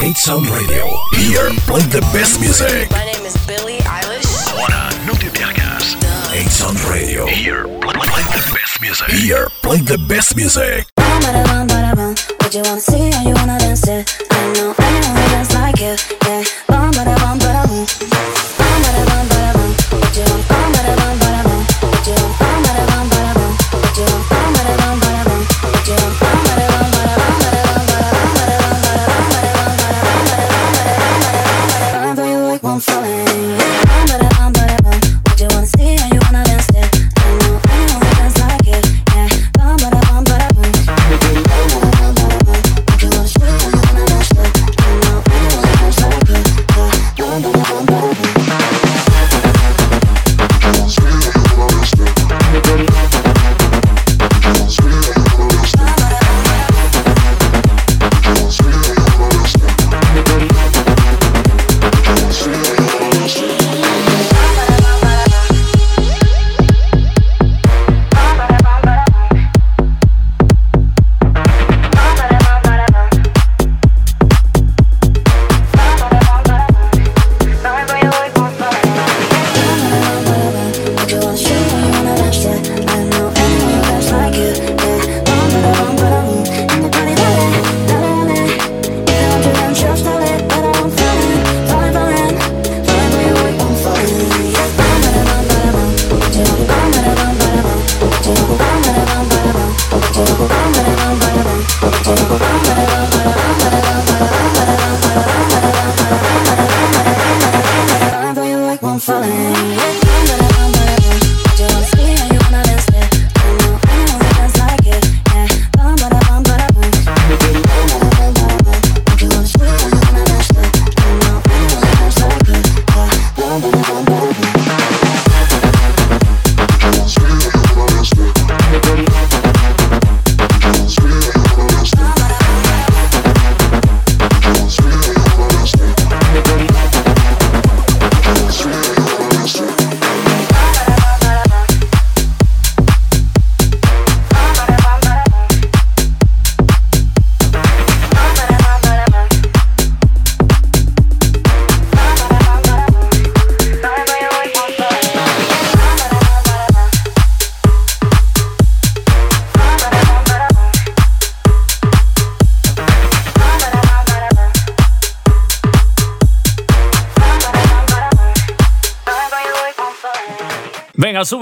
Hate 0.00 0.16
Sound 0.16 0.48
Radio. 0.50 0.86
Here, 1.12 1.50
play 1.66 1.82
the 1.82 2.00
best 2.12 2.40
music. 2.40 2.90
My 2.90 3.04
name 3.04 3.24
is 3.24 3.36
Billie 3.46 3.78
Eilish. 3.84 4.48
Ahora, 4.48 4.90
no 5.06 5.12
te 5.12 5.30
pierdas. 5.30 5.96
Hate 6.32 6.50
Sound 6.50 6.80
Radio. 6.90 7.26
Here, 7.26 7.62
play, 7.80 7.94
play, 7.94 8.24
the 8.24 8.52
best 8.52 8.80
music. 8.80 9.08
Here, 9.10 9.46
play 9.62 9.78
the 9.78 9.98
best 10.08 10.34
music. 10.34 10.86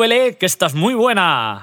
que 0.08 0.44
estás 0.44 0.74
muy 0.74 0.92
buena. 0.92 1.62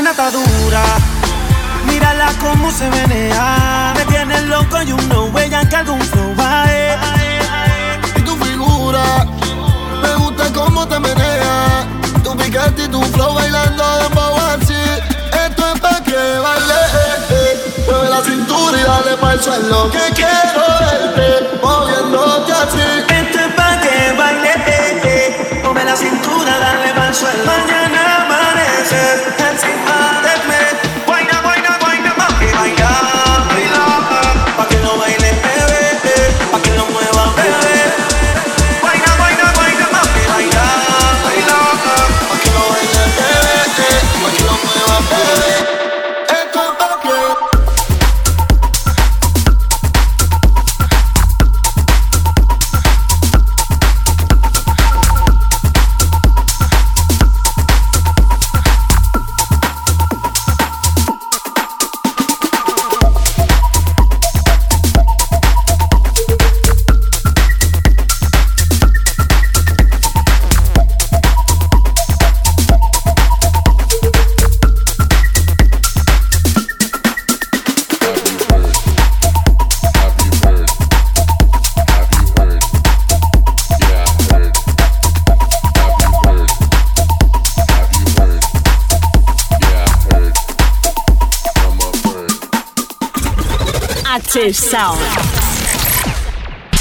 nena 0.00 0.12
está 0.12 0.30
dura. 0.30 0.82
Mírala 1.86 2.32
cómo 2.40 2.70
se 2.70 2.88
menea. 2.88 3.92
Me 3.94 4.04
tiene 4.06 4.40
loco 4.42 4.80
y 4.82 4.92
uno 4.92 5.24
huella 5.26 5.68
que 5.68 5.76
algún 5.76 6.00
flow 6.00 6.34
bae. 6.36 6.94
Eh. 6.94 8.00
Y 8.16 8.22
tu 8.22 8.34
figura, 8.36 9.26
me 10.02 10.14
gusta 10.14 10.44
cómo 10.54 10.88
te 10.88 10.98
menea. 10.98 11.86
Tu 12.24 12.34
picante 12.34 12.84
y 12.84 12.88
tu 12.88 13.02
flow 13.12 13.34
bailando 13.34 13.84
de 13.84 14.06
así. 14.54 14.82
Esto 15.44 15.62
es 15.74 15.80
pa' 15.80 16.02
que 16.02 16.16
baile. 16.46 16.80
Eh, 16.94 17.26
eh. 17.30 17.84
Mueve 17.86 18.08
la 18.08 18.22
cintura 18.22 18.80
y 18.80 18.84
dale 18.84 19.16
pa' 19.18 19.32
el 19.34 19.40
suelo. 19.42 19.90
Que 19.90 20.14
quiero 20.14 20.64
verte 20.80 21.58
moviéndote 21.62 22.52
así. 22.52 22.86
Esto 23.18 23.38
es 23.38 23.54
pa' 23.54 23.80
que 23.82 24.14
baile. 24.16 25.60
Mueve 25.62 25.84
la 25.84 25.96
cintura, 25.96 26.58
dale 26.58 26.94
pa' 26.94 27.08
el 27.08 27.14
suelo. 27.14 27.44
Mañana, 27.44 28.26
mañana. 28.30 28.59
deserve 28.90 29.24
the 29.24 29.32
fancy 29.38 29.99
Sound. 94.52 95.00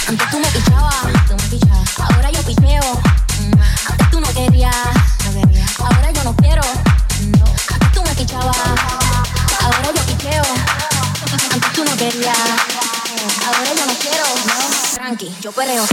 Antes 0.08 0.30
tú 0.32 0.40
me 0.40 0.48
pichabas, 0.48 1.06
tú 1.28 1.36
me 1.36 1.58
pichabas. 1.60 2.00
Ahora 2.00 2.32
yo 2.32 2.42
picheo. 2.42 3.00
Mm. 3.40 3.62
Antes 3.92 4.10
tú 4.10 4.20
no 4.20 4.28
querías, 4.34 4.76
no 5.26 5.40
quería. 5.40 5.66
Ahora 5.78 6.12
yo 6.12 6.24
no 6.24 6.36
quiero. 6.38 6.64
Mm. 6.64 7.34
Antes 7.74 7.92
tú 7.94 8.02
me 8.02 8.16
pichabas. 8.16 8.58
Ahora 9.62 9.92
yo 9.96 10.02
picheo. 10.02 10.44
Mm. 10.44 11.54
Antes 11.54 11.74
tú 11.74 11.84
no 11.86 11.96
querías. 11.96 12.38
Ahora 13.46 13.74
yo 13.76 13.86
no 13.86 13.94
quiero. 14.00 14.24
No. 14.48 14.96
Tranqui, 14.96 15.36
yo 15.40 15.52
pereo. 15.52 15.86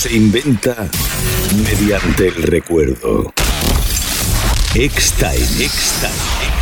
Se 0.00 0.16
inventa 0.16 0.88
mediante 1.62 2.28
el 2.28 2.42
recuerdo. 2.44 3.34
X-Time, 4.74 5.64
X-Time. 5.64 6.59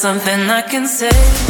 Something 0.00 0.48
I 0.48 0.62
can 0.62 0.86
say? 0.86 1.49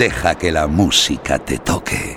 Deja 0.00 0.34
que 0.34 0.50
la 0.50 0.66
música 0.66 1.38
te 1.38 1.58
toque. 1.58 2.09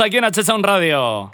Aquí 0.00 0.16
en 0.16 0.24
H 0.24 0.42
Sound 0.42 0.64
Radio. 0.64 1.30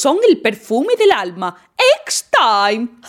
Son 0.00 0.18
el 0.28 0.40
perfume 0.40 0.96
del 0.96 1.12
alma. 1.12 1.54
X-Time. 2.04 2.99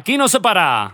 aquí 0.00 0.16
no 0.16 0.28
se 0.28 0.40
para. 0.40 0.92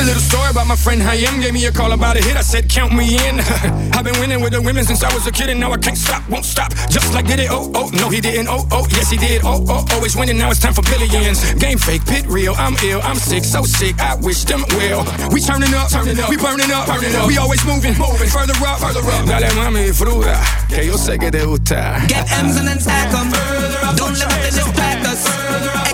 a 0.00 0.04
little 0.04 0.22
story 0.22 0.50
about 0.50 0.66
my 0.66 0.76
friend 0.76 1.00
Hayam. 1.02 1.40
Gave 1.40 1.52
me 1.52 1.64
a 1.66 1.72
call 1.72 1.92
about 1.92 2.16
a 2.16 2.22
hit, 2.22 2.36
I 2.36 2.40
said, 2.40 2.68
Count 2.68 2.92
me 2.92 3.16
in. 3.28 3.40
I've 3.96 4.04
been 4.04 4.18
winning 4.18 4.40
with 4.40 4.52
the 4.52 4.62
women 4.62 4.84
since 4.84 5.02
I 5.04 5.12
was 5.12 5.26
a 5.26 5.32
kid, 5.32 5.50
and 5.50 5.60
now 5.60 5.72
I 5.72 5.78
can't 5.78 5.96
stop, 5.96 6.26
won't 6.28 6.44
stop. 6.44 6.72
Just 6.88 7.12
like 7.12 7.26
did 7.26 7.40
it, 7.40 7.48
oh, 7.50 7.70
oh, 7.74 7.90
no, 7.92 8.08
he 8.08 8.20
didn't, 8.20 8.48
oh, 8.48 8.66
oh, 8.70 8.86
yes, 8.90 9.10
he 9.10 9.18
did, 9.18 9.42
oh, 9.44 9.64
oh, 9.68 9.84
always 9.92 10.16
winning, 10.16 10.38
now 10.38 10.50
it's 10.50 10.60
time 10.60 10.72
for 10.72 10.82
billions. 10.82 11.54
Game 11.54 11.78
fake, 11.78 12.04
pit 12.06 12.26
real, 12.26 12.54
I'm 12.56 12.74
ill, 12.84 13.00
I'm 13.02 13.16
sick, 13.16 13.44
so 13.44 13.62
sick, 13.64 13.98
I 14.00 14.14
wish 14.16 14.44
them 14.44 14.64
well. 14.78 15.04
We 15.32 15.40
turning 15.40 15.74
up, 15.74 15.90
turning 15.90 16.18
up, 16.18 16.30
we 16.30 16.36
burning 16.36 16.70
up, 16.72 16.86
burning 16.86 17.14
up, 17.14 17.26
we 17.26 17.36
always 17.38 17.64
moving, 17.66 17.96
moving, 17.98 18.28
further 18.28 18.56
up, 18.64 18.80
further 18.80 19.04
up. 19.04 19.26
Dale, 19.26 19.50
mami, 19.54 19.92
fruta, 19.92 20.40
que 20.68 20.86
yo 20.86 20.96
sé 20.96 21.18
que 21.18 21.30
te 21.30 21.44
gusta. 21.44 22.00
Get 22.08 22.30
M's 22.40 22.56
and 22.56 22.68
then 22.68 22.80
stack 22.80 23.10
them. 23.12 23.28
Don't 23.96 24.16
let 24.18 24.52
them 24.52 24.70
distract 24.72 25.06
us. 25.06 25.89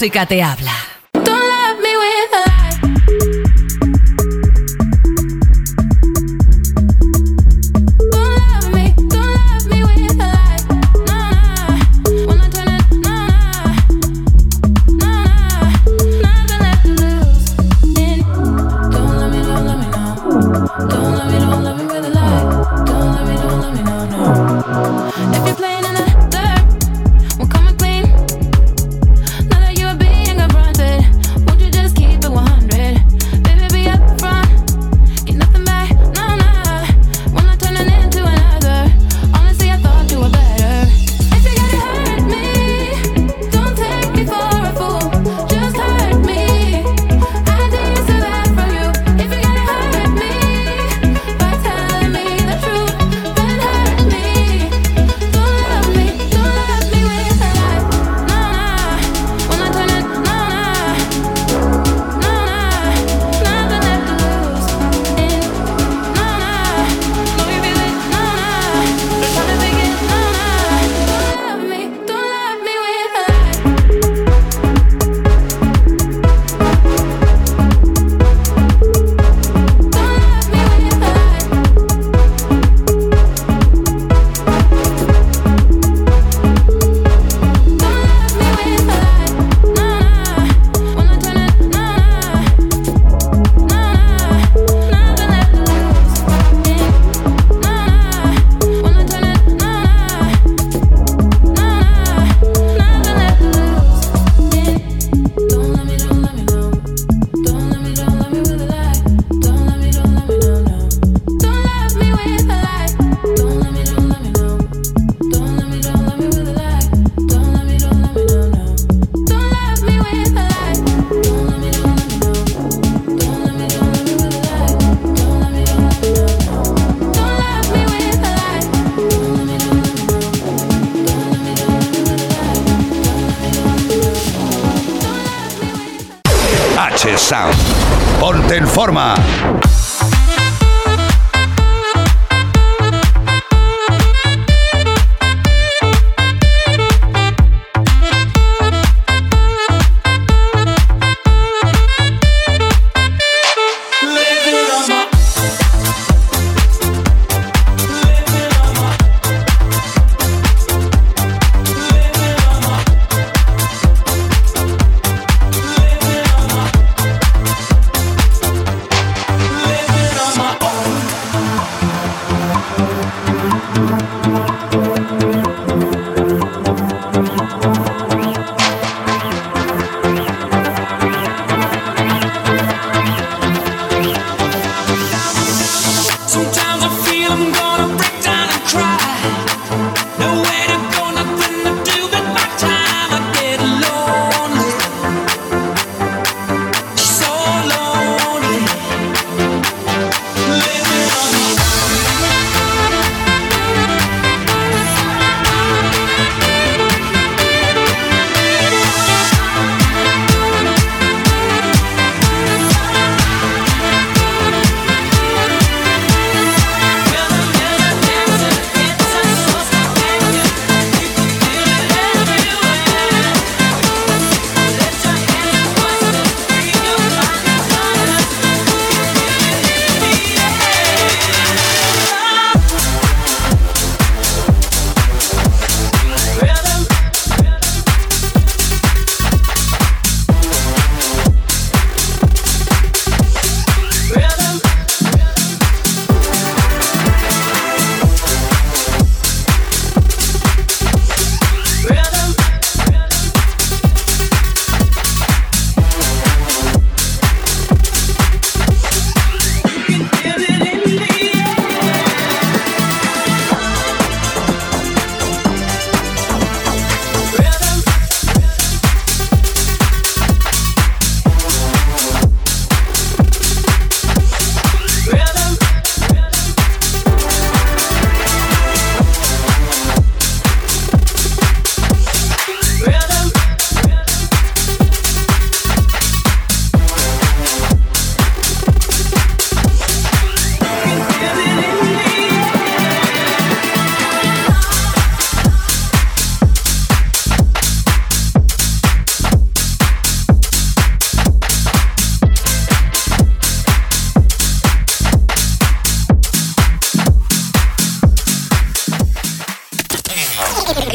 música 0.00 0.24
te 0.24 0.42
habla. 0.42 0.72
Don't 1.12 1.36
let 21.14 21.26
me 21.30 21.38
know, 21.38 21.60
let 21.60 21.76
me 21.76 21.84
really 21.84 22.10
like. 22.10 22.46
Don't 22.86 23.12
let 23.14 23.26
me 23.26 23.34
know, 23.36 23.54
let 23.60 23.72
me 23.74 23.82
know, 23.82 24.06
no. 24.06 24.22
If 25.36 25.46
you're 25.46 25.56
playing 25.56 25.84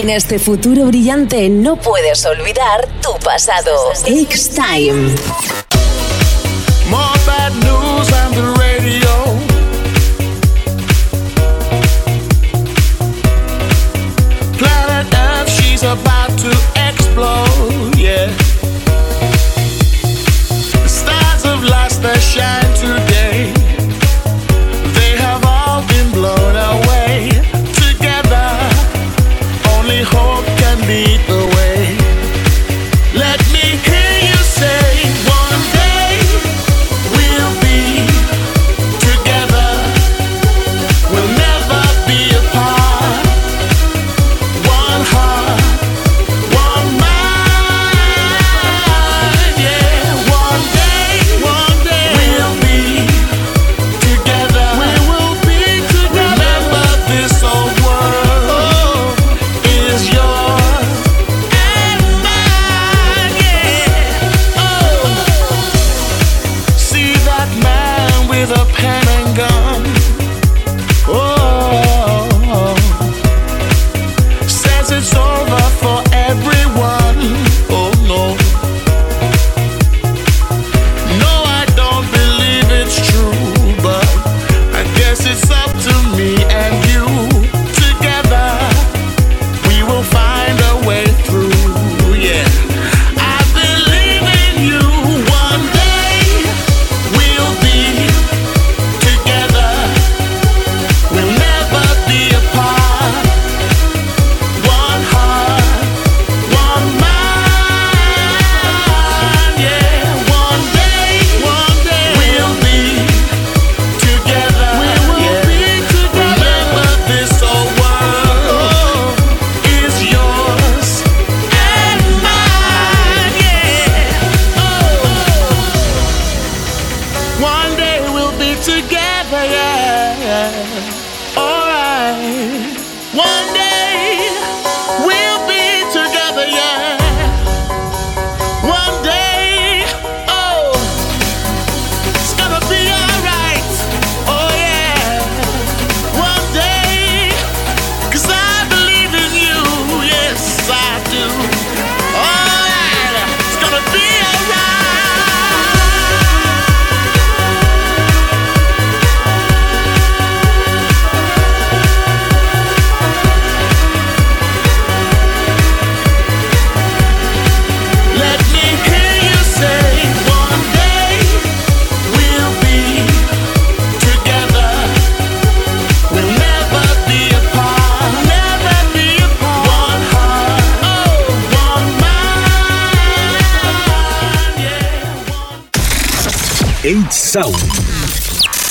En 0.06 0.12
este 0.12 0.38
futuro 0.38 0.86
brillante 0.86 1.50
no 1.50 1.78
puedes 1.78 2.28
olvidar 2.28 2.88
tu 3.02 3.18
pasado. 3.18 3.92
X-Time. 4.06 5.16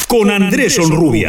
Con 0.08 0.30
Andrés 0.30 0.78
Onrubia. 0.78 1.28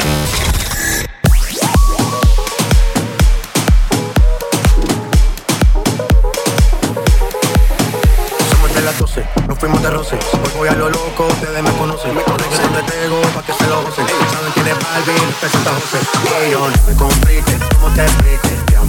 Somos 8.49 8.73
de 8.73 8.81
las 8.81 8.97
12, 8.97 9.25
nos 9.47 9.59
fuimos 9.59 9.81
de 9.81 9.89
roce. 9.89 10.15
Hoy 10.15 10.51
voy 10.57 10.69
a 10.69 10.73
lo 10.73 10.89
loco, 10.89 11.27
ustedes 11.27 11.61
me 11.61 11.71
conocen. 11.71 12.15
Me 12.15 12.23
conocen 12.23 12.61
donde 12.63 12.83
tengo, 12.83 13.21
pa' 13.33 13.43
que 13.43 13.53
se 13.53 13.67
lo 13.67 13.81
gocen. 13.83 14.05
Saben 14.07 14.51
quién 14.53 14.67
es 14.67 14.75
Balvin, 14.83 15.33
presenta 15.39 15.71
José. 15.73 15.99
Y 16.47 16.51
yo 16.51 16.69
no 16.69 16.87
me 16.87 16.95
complique, 16.95 17.57
¿cómo 17.79 17.93
te 17.93 18.03
explique? 18.03 18.44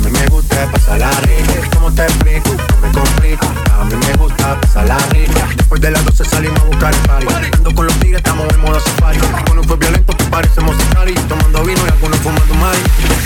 Mí 0.06 0.12
me 0.12 0.26
gusta 0.28 0.70
pasar 0.70 1.00
la 1.00 1.10
rica. 1.10 1.68
¿Cómo 1.74 1.92
te 1.92 2.02
explico? 2.02 2.50
No 2.50 2.86
me 2.86 2.92
complique, 2.92 3.46
a 3.72 3.84
mí 3.84 3.94
me 3.96 4.12
gusta 4.14 4.60
pasar 4.60 4.86
la 4.86 4.98
rica. 5.10 5.48
Después 5.56 5.80
de 5.80 5.90
las 5.90 6.04
12 6.04 6.24
salimos 6.24 6.60
a 6.60 6.64
buscar 6.64 6.94
el 6.94 7.00
party. 7.00 7.26
Ando 7.56 7.74
con 7.74 7.86
los 7.86 7.94
tigres, 7.98 8.18
estamos 8.18 8.46
en 8.54 8.60
modo 8.60 8.78
safari. 8.78 9.18
Ninguno 9.18 9.64
fue 9.64 9.76
violento, 9.76 10.16
que 10.16 10.24
parecemos 10.26 10.76
sicari. 10.76 11.12
Tomando 11.28 11.64
vino 11.64 11.80
y 11.84 11.90
algunos 11.90 12.20
fumando 12.20 12.54
mari. 12.54 12.78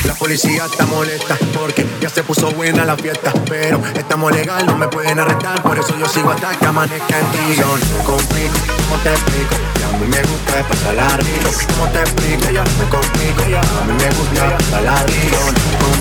La 0.07 0.15
policía 0.15 0.65
está 0.65 0.87
molesta 0.87 1.37
porque 1.53 1.87
ya 2.01 2.09
se 2.09 2.23
puso 2.23 2.51
buena 2.53 2.87
la 2.87 2.97
fiesta. 2.97 3.31
Pero 3.47 3.83
estamos 3.95 4.33
legal, 4.33 4.65
no 4.65 4.75
me 4.79 4.89
pueden 4.89 5.21
arrestar. 5.21 5.63
Por 5.63 5.79
eso 5.79 5.95
yo 5.99 6.09
sigo 6.09 6.31
hasta 6.31 6.57
que 6.57 6.65
amanezca 6.65 7.19
en 7.19 7.27
ti. 7.27 7.57
Yo 7.59 7.67
no 7.67 7.99
me 7.99 8.05
complico, 8.05 8.55
¿cómo 8.89 8.97
te 9.03 9.11
explico? 9.11 9.55
A 9.85 9.99
mí 9.99 10.07
me 10.07 10.23
gusta 10.23 10.67
pasar 10.67 10.95
la 10.95 11.17
rica. 11.19 11.51
¿Cómo 11.75 11.89
te 11.93 12.01
explico? 12.01 12.51
Ya 12.51 12.65
me 12.65 12.89
complico. 12.89 13.43
A 13.43 13.85
mí 13.85 13.93
me 13.99 14.09
gusta 14.17 14.57
pasar 14.57 14.83
la 14.83 15.03
rica. 15.03 15.31
Yo 15.31 15.53
no 15.53 15.61
complico, 15.61 15.79
¿cómo 15.79 16.00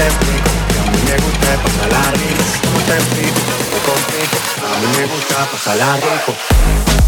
a 0.00 0.90
mí 0.90 1.02
me 1.04 1.16
gusta 1.16 1.62
pasar 1.62 1.88
la 1.92 2.10
rica. 2.12 2.44
¿Cómo. 3.86 4.04
A 4.66 4.80
mí 4.80 4.86
me 4.96 5.06
gusta 5.06 5.36
pasar 5.50 5.76
la 5.76 6.99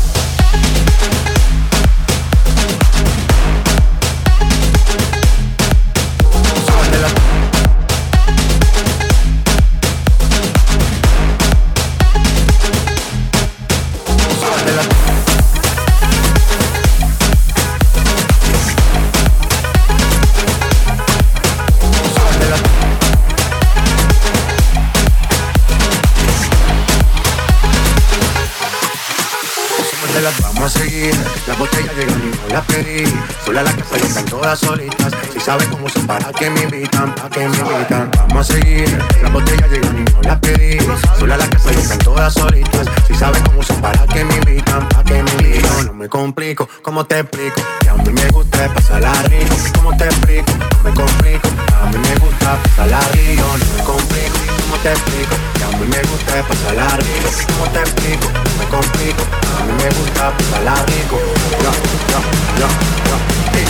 vamos 30.43 30.77
a 30.77 30.79
seguir. 30.79 31.15
Las 31.47 31.59
botellas 31.59 31.95
llegan 31.97 32.23
y 32.23 32.37
no 32.37 32.55
las 32.55 32.65
pedí. 32.67 33.05
Sola 33.45 33.63
la 33.63 33.73
casa 33.73 33.97
están 33.97 34.25
todas 34.27 34.59
solitas. 34.59 35.13
Si 35.33 35.41
saben 35.41 35.69
cómo 35.71 35.89
son, 35.89 36.07
para 36.07 36.33
que 36.33 36.51
me 36.51 36.63
invitan, 36.63 37.15
para 37.15 37.31
que 37.31 37.49
me 37.49 37.57
invitan. 37.57 38.11
Vamos 38.17 38.51
a 38.51 38.53
seguir. 38.53 38.99
Las 39.23 39.33
botellas 39.33 39.71
llegan 39.71 39.99
y 39.99 40.13
no 40.13 40.23
las 40.23 40.39
pedí. 40.41 40.79
Sola 41.19 41.37
la 41.37 41.49
casa 41.51 41.71
están 41.71 41.99
todas 41.99 42.35
solitas. 42.35 42.87
Si 43.07 43.15
saben 43.15 43.43
cómo 43.45 43.63
son, 43.63 43.81
para 43.81 44.07
que 44.07 44.25
me 44.25 44.37
invitan, 44.37 44.89
para 44.89 45.05
que 45.05 45.23
me 45.23 45.31
invitan. 45.33 45.87
No 45.87 45.95
me 45.95 46.09
complico, 46.09 46.69
¿cómo 46.83 47.05
te 47.05 47.21
explico? 47.21 47.61
Que 47.81 47.89
a 47.89 47.95
mí 47.95 48.11
me 48.11 48.29
gusta 48.31 48.73
pasar 48.75 49.01
la 49.01 49.13
rico. 49.23 49.57
¿Cómo 49.75 49.97
te 49.97 50.05
explico? 50.05 50.53
No 50.59 50.91
me 50.91 50.95
complico. 50.95 51.49
A 51.83 51.87
mí 51.87 51.99
me 51.99 52.19
gusta 52.19 52.59
pasar 52.63 52.89
la 52.89 53.01
rico. 53.13 53.43
No 53.43 53.77
me 53.77 53.83
complico, 53.85 54.42
¿cómo 54.73 54.83
te 54.83 54.91
explico? 54.93 55.37
Que 55.55 55.65
a 55.65 55.69
mí 55.69 55.87
me 55.87 56.03
gusta 56.05 56.43
pasar 56.49 56.75
la 56.75 56.97
rico. 56.97 57.31
¿Cómo 57.53 57.71
te 57.73 57.81
explico? 57.81 58.27
No 58.33 58.59
me 58.59 58.71
complico. 58.71 59.23
A 59.61 59.65
mí 59.65 59.73
me 59.73 59.89
gusta 59.91 60.33
pasar 60.37 60.63
la 60.63 60.75
rico. 60.87 61.21
Ya, 61.63 61.73
ya, 62.09 62.21
ya. 62.59 63.59
Ey, 63.59 63.67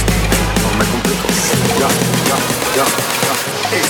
no 0.62 0.78
me 0.78 0.84
complico. 0.84 1.26
Ya, 1.80 1.88
ya, 2.28 2.36
ya. 2.76 3.76
Ey, 3.76 3.82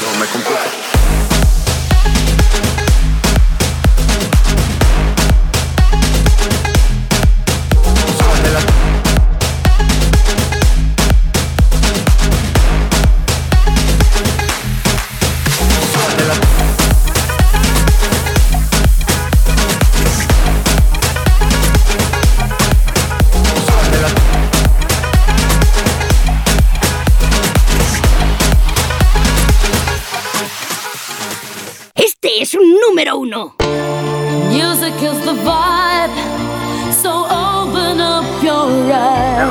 no 0.00 0.18
me 0.18 0.26
complico. 0.26 0.95
Uno. 33.36 33.52
Music 34.48 34.94
is 35.02 35.18
the 35.24 35.34
vibe, 35.44 36.16
so 36.92 37.26
open 37.28 38.00
up 38.00 38.24
your 38.42 38.68
eyes. 38.92 39.48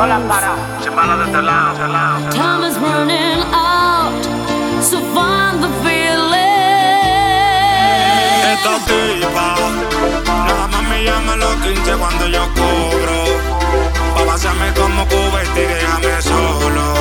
Time 2.33 2.63
is 2.63 2.77
running 2.79 3.41
out, 3.53 4.11
so 4.81 4.99
find 5.13 5.63
the 5.63 5.69
feeling. 5.83 6.33
Esta 8.53 8.75
tipa 8.87 9.55
Nada 10.25 10.67
más 10.67 10.83
me 10.89 11.03
llama 11.03 11.35
los 11.35 11.55
15 11.57 11.95
cuando 11.97 12.27
yo 12.27 12.43
cobro. 12.55 13.17
Pa' 14.15 14.23
vaciarme 14.25 14.73
como 14.73 15.05
cubete 15.05 15.63
y 15.63 15.67
déjame 15.67 16.21
solo. 16.21 16.95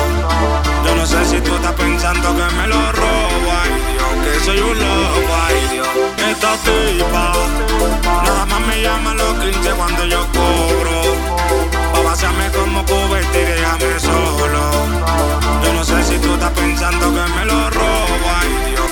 Yo 0.85 0.95
no 0.95 1.05
sé 1.05 1.25
si 1.25 1.41
tú 1.41 1.55
estás 1.55 1.73
pensando 1.73 2.35
que 2.35 2.55
me 2.55 2.67
lo 2.67 2.91
robo 2.91 3.51
Ay. 3.63 3.71
Dios, 3.71 3.93
que 3.93 3.94
soy 4.39 4.59
un 4.59 4.77
loco, 4.77 5.33
ay 5.47 5.67
Dios 5.71 5.87
Esta 6.29 6.57
tipa. 6.57 7.33
Nada 8.23 8.45
más 8.45 8.61
me 8.67 8.81
llama 8.81 9.11
a 9.11 9.15
los 9.15 9.33
15 9.39 9.69
cuando 9.71 10.05
yo 10.05 10.25
cobro. 10.33 11.01
Pa' 11.93 12.01
vaciarme 12.01 12.49
como 12.51 12.83
cubete 12.85 13.41
y 13.41 13.45
déjame 13.45 13.99
solo. 13.99 14.61
Yo 15.63 15.73
no 15.73 15.83
sé 15.83 16.03
si 16.03 16.19
tú 16.19 16.33
estás 16.33 16.51
pensando 16.51 17.13
que 17.13 17.23
me 17.35 17.45
lo 17.45 17.69
robo 17.69 18.25
Ay 18.39 18.71
Dios, 18.71 18.89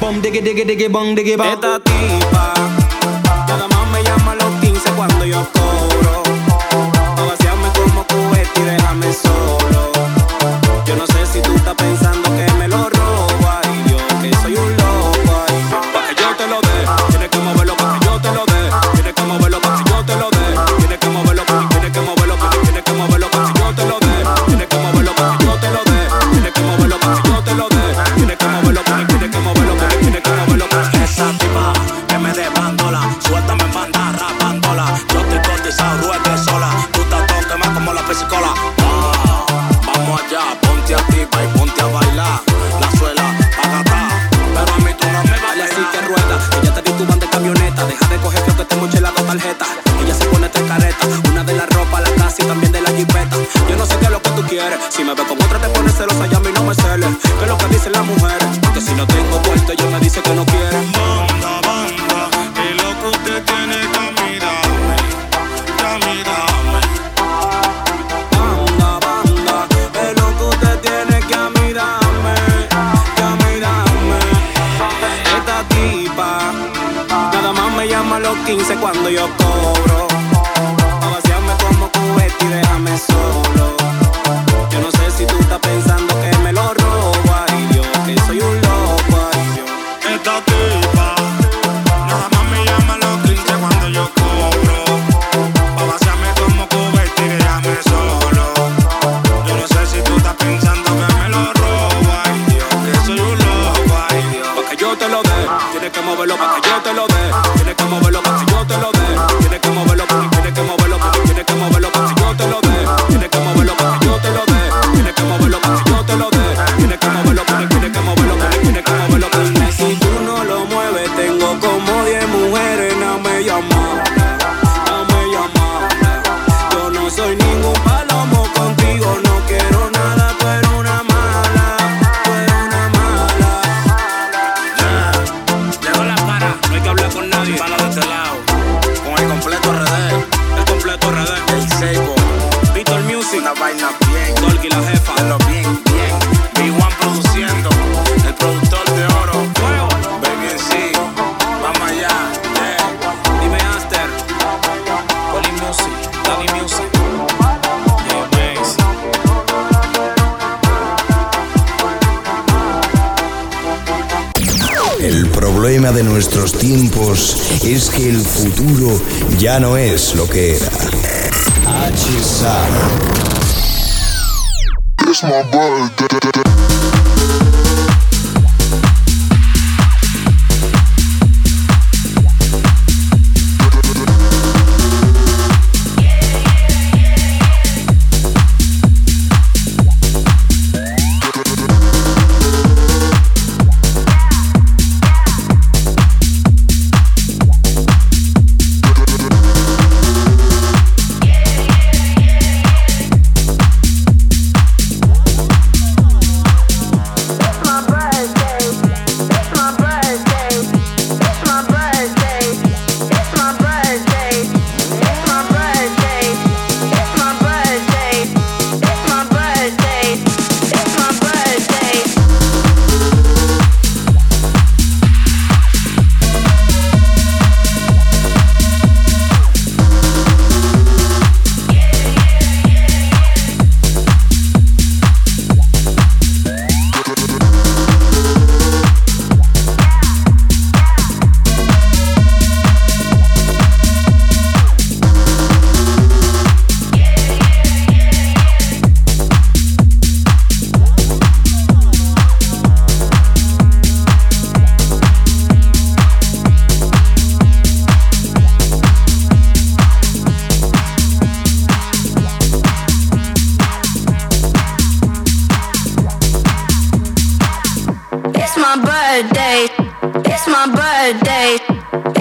Bom 0.00 0.20
diggy 0.22 0.40
diggy 0.40 0.64
diggy 0.64 0.88
bong 0.88 1.14
diggy 1.14 1.36
bong. 1.36 1.48
Esta 1.48 1.78
tipa 1.80 2.54
Nada 3.48 3.68
más 3.68 3.90
me 3.92 4.02
llama 4.02 4.32
a 4.32 4.36
los 4.36 4.52
15 4.60 4.90
cuando 4.92 5.24
yo 5.24 5.46
cobro. 5.52 6.22
Pa' 7.16 7.24
vaciarme 7.24 7.68
como 7.74 8.04
cubete 8.06 8.60
y 8.60 8.64
déjame 8.64 9.12
solo. 9.12 9.92
Yo 10.86 10.96
no 10.96 11.06
sé 11.06 11.26
si 11.26 11.40
tú 11.42 11.54
estás 11.54 11.74
pensando 11.74 11.99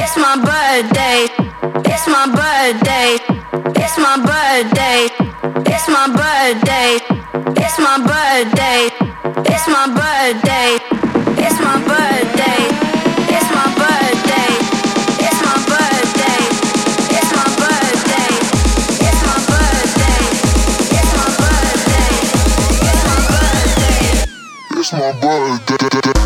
It's 0.01 0.15
my 0.15 0.35
birthday. 0.39 1.27
It's 1.91 2.07
my 2.07 2.25
birthday. 2.31 3.19
It's 3.75 3.97
my 3.97 4.15
birthday. 4.31 5.09
It's 5.67 5.87
my 5.89 6.07
birthday. 6.07 6.99
It's 7.63 7.77
my 7.79 7.97
birthday. 8.07 8.89
It's 9.53 9.67
my 9.67 9.87
birthday. 9.99 10.79
It's 11.43 11.59
my 11.59 11.75
birthday. 11.83 12.69
It's 13.35 13.51
my 13.51 13.67
birthday. 13.75 14.51
It's 15.27 15.41
my 15.43 15.57
birthday. 15.67 16.39
It's 17.17 17.31
my 17.35 17.47
birthday. 17.59 18.39
It's 19.03 19.21
my 19.27 19.37
birthday. 19.51 20.23
It's 20.95 21.11
my 21.17 21.29
birthday. 21.41 22.15
It's 22.79 23.03
my 23.09 23.27
birthday. 23.59 24.15
It's 24.79 24.93
my 24.93 25.11
birthday. 25.21 26.18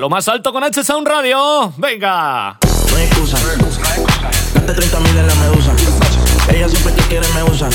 A 0.00 0.04
lo 0.08 0.08
más 0.08 0.26
alto 0.28 0.50
con 0.50 0.64
H 0.64 0.82
Sound 0.82 1.06
Radio. 1.06 1.74
Venga. 1.76 2.56
No 2.90 2.96
hay 2.96 3.04
excusa. 3.04 3.36
Gasté 4.54 4.72
30 4.72 5.00
mil 5.00 5.14
en 5.14 5.26
la 5.26 5.34
medusa. 5.34 5.72
Ella 6.48 6.70
siempre 6.70 6.94
que 6.94 7.02
quiere 7.02 7.28
me 7.34 7.42
usa. 7.42 7.68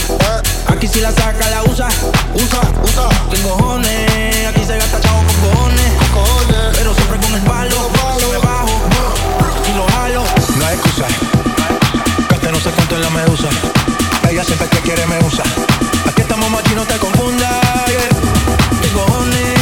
Aquí 0.65 0.87
si 0.87 1.01
la 1.01 1.11
saca, 1.11 1.47
la 1.51 1.61
usa. 1.65 1.87
Usa, 2.33 2.61
usa. 2.81 3.09
¿Qué 3.29 3.39
cojones? 3.43 4.47
Aquí 4.47 4.65
se 4.65 4.75
gasta 4.75 4.99
chavo 5.01 5.19
con 5.19 5.51
cojones. 5.51 5.91
Pero 6.75 6.95
siempre 6.95 7.19
con 7.19 7.35
el 7.35 7.41
palo. 7.41 7.91
Me 8.31 8.37
bajo 8.39 8.81
y 9.69 9.77
lo 9.77 9.85
jalo. 9.85 10.23
No 10.57 10.65
hay 10.65 10.73
excusa. 10.77 11.05
Gasté 12.27 12.51
no 12.51 12.59
sé 12.59 12.71
cuánto 12.71 12.95
en 12.95 13.01
la 13.03 13.09
medusa. 13.11 13.49
Ella 14.31 14.43
siempre 14.43 14.67
que 14.69 14.79
quiere 14.79 15.05
me 15.05 15.19
usa. 15.19 15.43
Aquí 16.07 16.21
estamos 16.21 16.49
machi, 16.49 16.73
no 16.73 16.85
te 16.85 16.97
confundas. 16.97 17.51
yeah. 17.85 18.81
¿Qué 18.81 18.89
cojones? 18.89 19.54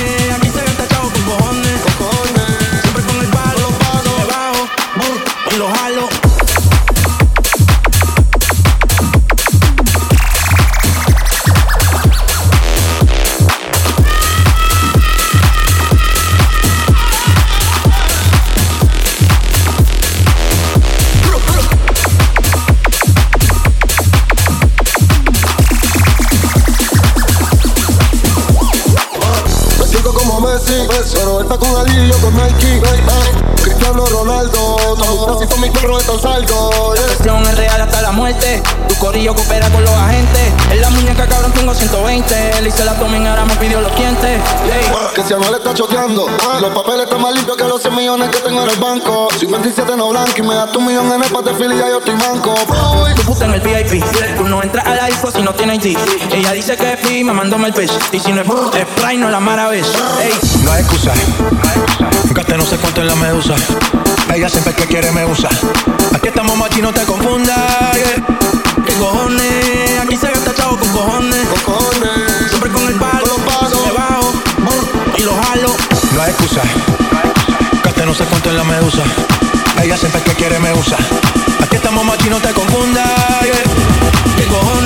Con 31.64 31.76
Ali 31.78 31.98
y 31.98 32.08
yo 32.10 32.18
con 32.20 32.34
Nike. 32.36 32.78
Eh, 32.78 33.64
Cristiano 33.64 34.06
Ronaldo 34.06 34.34
saldo. 34.54 35.26
Tu 35.26 35.38
así 35.38 35.48
con 35.48 35.62
mi 35.62 35.70
perro 35.70 35.98
estos 35.98 36.22
saldos. 36.22 37.00
La 37.00 37.06
cuestión 37.06 37.42
es 37.44 37.58
real 37.58 37.82
hasta 37.82 38.02
la 38.02 38.12
muerte. 38.12 38.62
Tu 38.88 38.96
corillo 38.96 39.34
coopera 39.34 39.70
con 39.70 39.84
los 39.84 39.92
agentes. 39.92 40.54
En 40.72 40.82
la 40.82 40.90
muñeca, 40.90 41.28
cabrón, 41.28 41.52
tengo 41.54 41.74
120. 41.74 42.62
Le 42.62 42.70
hice 42.70 42.86
la 42.86 42.94
tomen, 42.96 43.26
ahora 43.28 43.46
me 43.46 43.56
pidió 43.56 43.82
los 43.82 43.96
dientes. 43.96 44.40
Ey. 44.66 44.92
Que 45.16 45.24
si 45.24 45.34
a 45.34 45.38
no 45.38 45.50
le 45.50 45.58
está 45.58 45.74
choteando. 45.74 46.28
Los 46.60 46.74
papeles 46.74 47.04
están 47.04 47.22
más 47.22 47.34
limpios 47.34 47.58
que 47.58 47.64
los 47.64 47.82
100 47.82 47.96
millones 47.96 48.30
que 48.30 48.40
tengo 48.40 48.64
en 48.64 48.70
el 48.70 48.78
banco. 48.78 49.28
57 49.38 49.96
no 49.96 50.10
blanco 50.10 50.34
y 50.38 50.42
me 50.42 50.56
das 50.56 50.72
tu 50.72 50.82
millón 50.82 51.12
en 51.12 51.24
el 51.24 51.32
pate 51.32 51.54
fili, 51.56 51.78
ya 51.78 51.88
yo 51.88 52.00
estoy 52.00 52.16
manco. 52.16 52.54
Tu 53.16 53.22
puta 53.24 53.46
en 53.46 53.54
el 53.54 53.62
VIP. 53.62 54.04
Tú 54.38 54.44
no 54.48 54.62
entras 54.62 54.86
a 54.86 54.96
la 54.96 55.06
disco 55.06 55.32
si 55.32 55.42
no 55.42 55.54
tienes 55.54 55.84
ID. 55.86 55.98
Ella 56.32 56.52
dice 56.52 56.76
que 56.76 56.94
es 56.94 57.00
free, 57.00 57.24
me 57.24 57.34
mandó 57.34 57.56
el 57.58 57.74
pitch. 57.74 57.92
Y 58.12 58.20
si 58.20 58.32
no 58.32 58.42
es 58.42 58.48
es 58.76 59.20
no 59.20 59.30
la 59.30 59.40
maravilla. 59.40 59.88
Ey. 60.22 60.34
No 60.64 60.72
hay 60.72 60.82
excusa. 60.82 61.14
Gasté 62.34 62.58
no 62.58 62.66
sé 62.66 62.78
cuánto 62.78 63.02
en 63.02 63.08
la 63.08 63.16
medusa. 63.16 63.56
Ella 64.34 64.50
siempre 64.50 64.74
que 64.74 64.86
quiere 64.86 65.12
me 65.12 65.26
usa. 65.26 65.50
Aquí 66.14 66.28
estamos 66.30 66.58
machi, 66.58 66.82
no 66.82 66.92
te 66.94 67.04
confundas. 67.04 67.58
yeah. 67.96 68.84
¿Qué 68.86 68.94
cojones? 68.96 70.00
Aquí 70.02 70.16
se 70.18 70.28
gasta 70.28 70.54
chavo 70.54 70.78
con 70.78 70.90
cojones. 70.90 71.48
Con 71.48 71.74
cojones. 71.74 72.50
Siempre 72.50 72.72
con 72.72 72.88
el 72.88 72.96
palo. 72.96 73.38
Me 73.86 73.92
bajo 73.92 74.34
y 75.18 75.22
lo 75.24 75.34
jalo. 75.44 75.76
No 76.16 76.22
hay 76.22 76.32
excusa. 76.32 76.62
Gasté 77.84 78.06
no 78.06 78.14
sé 78.14 78.24
cuánto 78.26 78.50
en 78.50 78.58
la 78.58 78.64
medusa. 78.64 79.04
Ella 79.82 79.98
siempre 79.98 80.22
que 80.22 80.32
quiere 80.34 80.60
me 80.60 80.74
usa. 80.74 80.98
Aquí 81.62 81.76
estamos 81.76 82.04
machi, 82.06 82.30
no 82.30 82.40
te 82.40 82.52
confundas. 82.54 83.06
yeah. 83.44 84.36
¿Qué 84.38 84.46
cojones? 84.48 84.83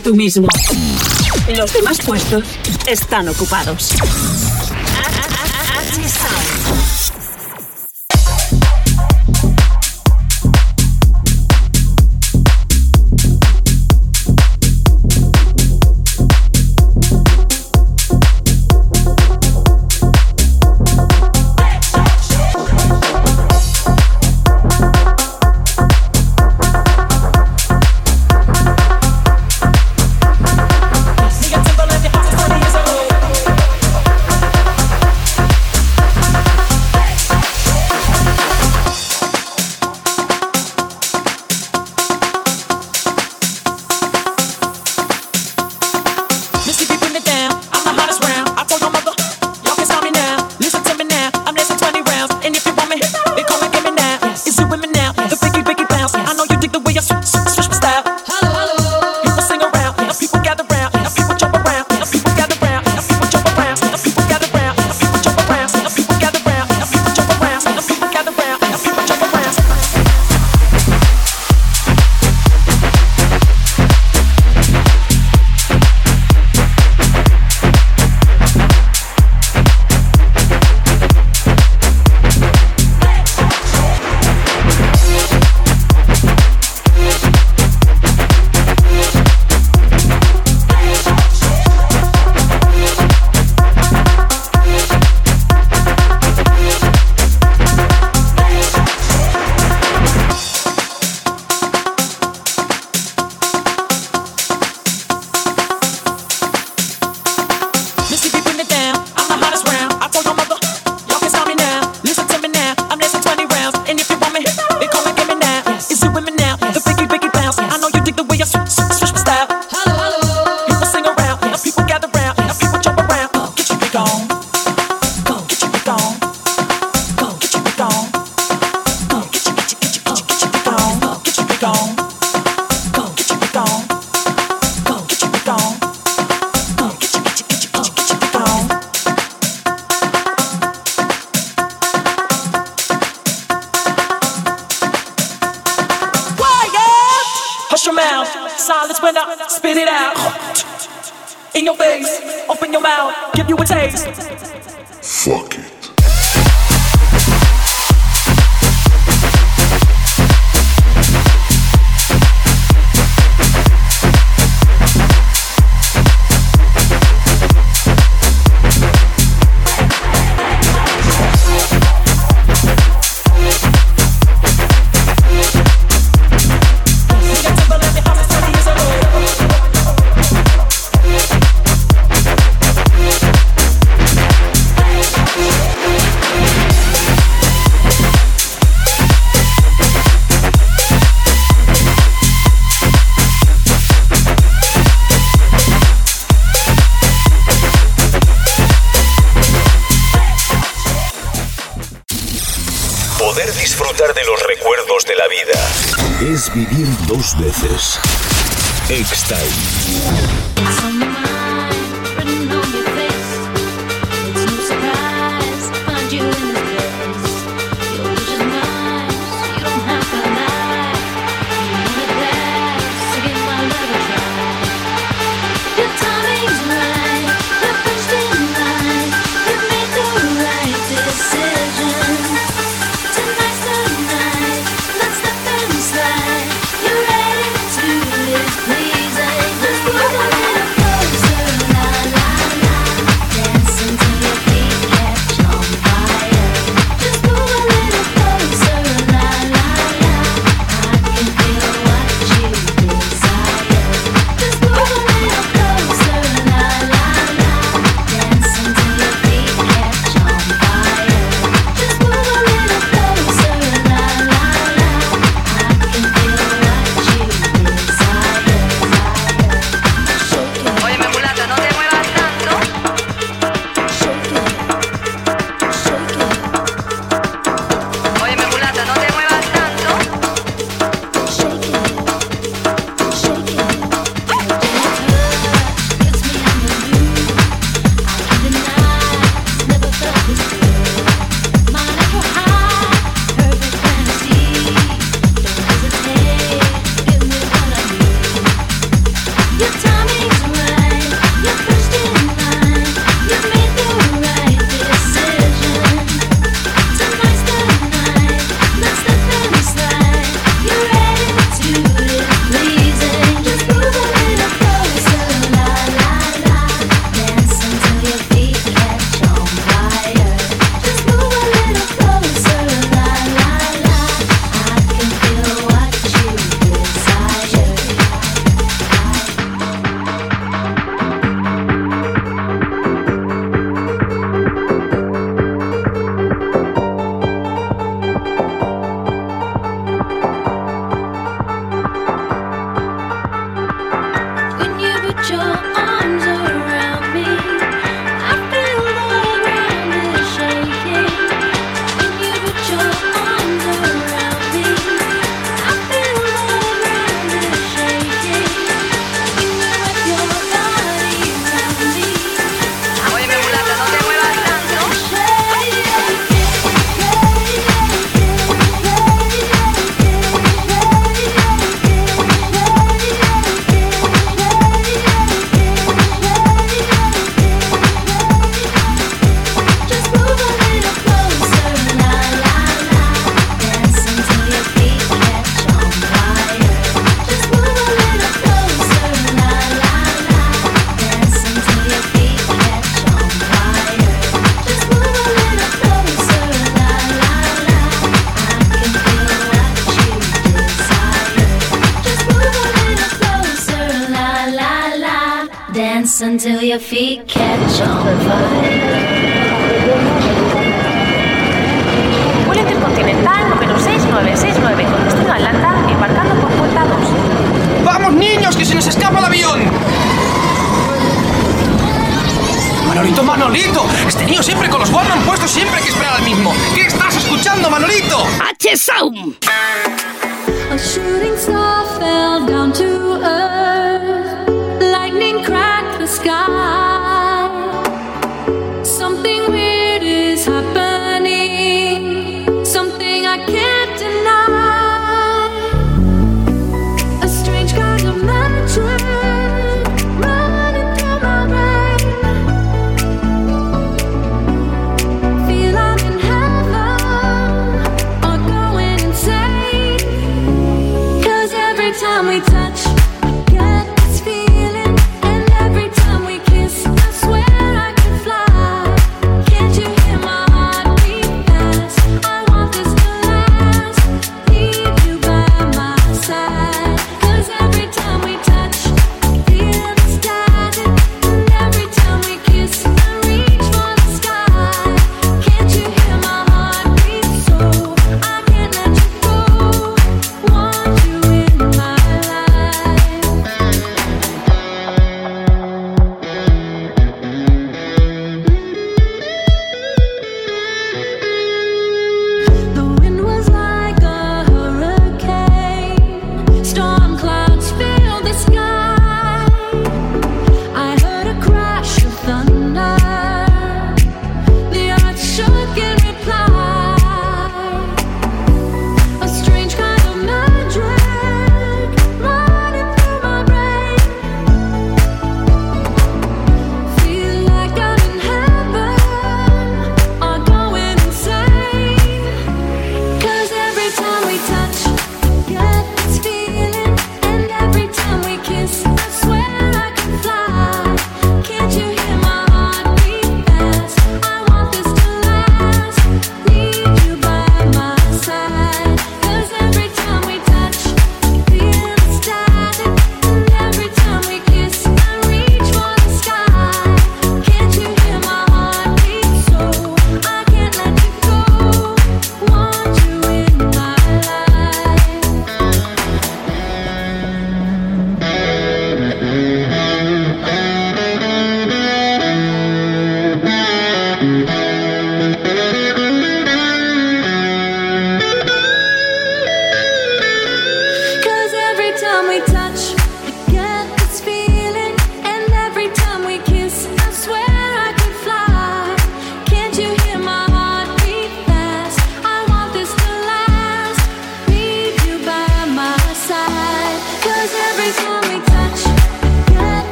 Tú 0.00 0.14
mismo. 0.16 0.48
Los 1.54 1.72
demás 1.72 1.98
puestos 2.04 2.44
están 2.86 3.28
ocupados. 3.28 3.90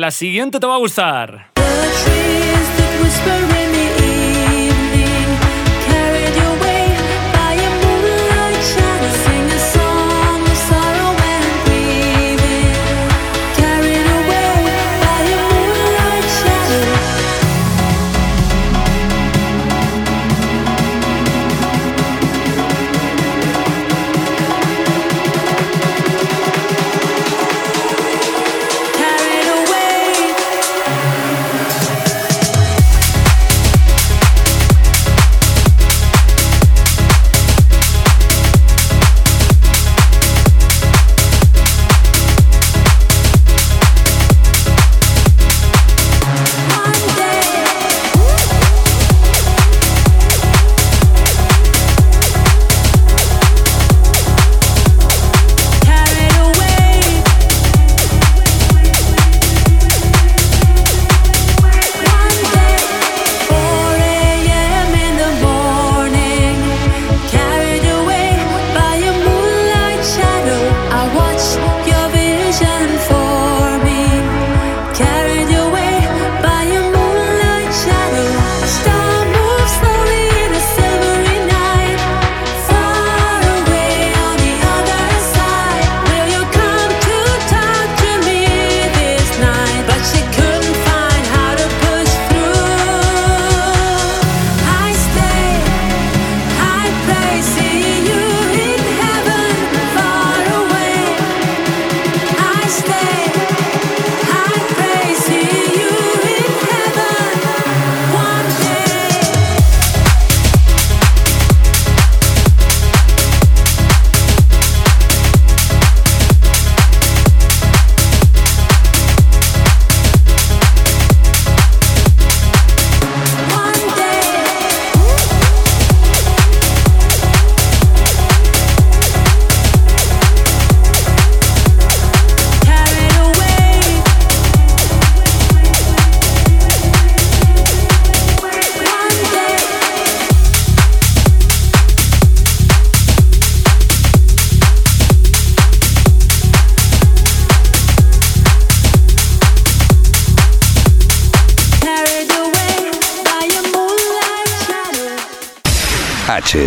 la 0.00 0.10
siguiente 0.10 0.60
te 0.60 0.66
va 0.66 0.74
a 0.74 0.78
gustar. 0.78 1.55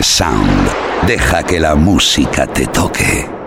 Sound. 0.01 0.69
Deja 1.07 1.43
que 1.43 1.59
la 1.59 1.75
música 1.75 2.45
te 2.45 2.67
toque. 2.67 3.38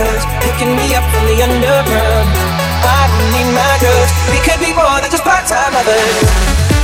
drugs, 0.00 0.24
picking 0.40 0.72
me 0.76 0.94
up 0.96 1.04
from 1.12 1.24
the 1.28 1.36
underground. 1.44 2.28
I 2.80 3.00
don't 3.12 3.28
need 3.36 3.50
my 3.52 3.72
drugs. 3.80 4.12
We 4.32 4.38
could 4.40 4.60
be 4.60 4.72
more 4.72 4.96
than 5.00 5.10
just 5.10 5.24
part-time 5.24 5.72
lovers. 5.76 6.79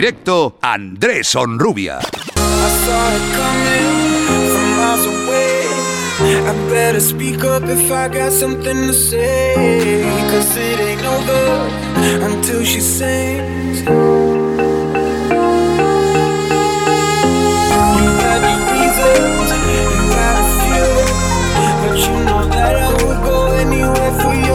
directo 0.00 0.54
Andrés 0.60 1.34
Onrubia. 1.34 1.98
I 6.46 6.52
better 6.70 7.00
speak 7.00 7.42
up 7.42 7.64
if 7.64 7.90
I 7.90 8.06
got 8.06 8.30
something 8.30 8.86
to 8.86 8.92
say. 8.92 10.04
Cause 10.30 10.56
it 10.56 10.78
ain't 10.78 11.02
until 12.22 12.64
she 12.64 12.80
sings. 12.80 13.82
But 21.82 21.96
you 21.98 22.14
know 22.24 22.46
that 22.54 22.76
I 22.76 22.94
go 23.24 23.46
anywhere 23.50 24.12
for 24.20 24.34
you. 24.46 24.48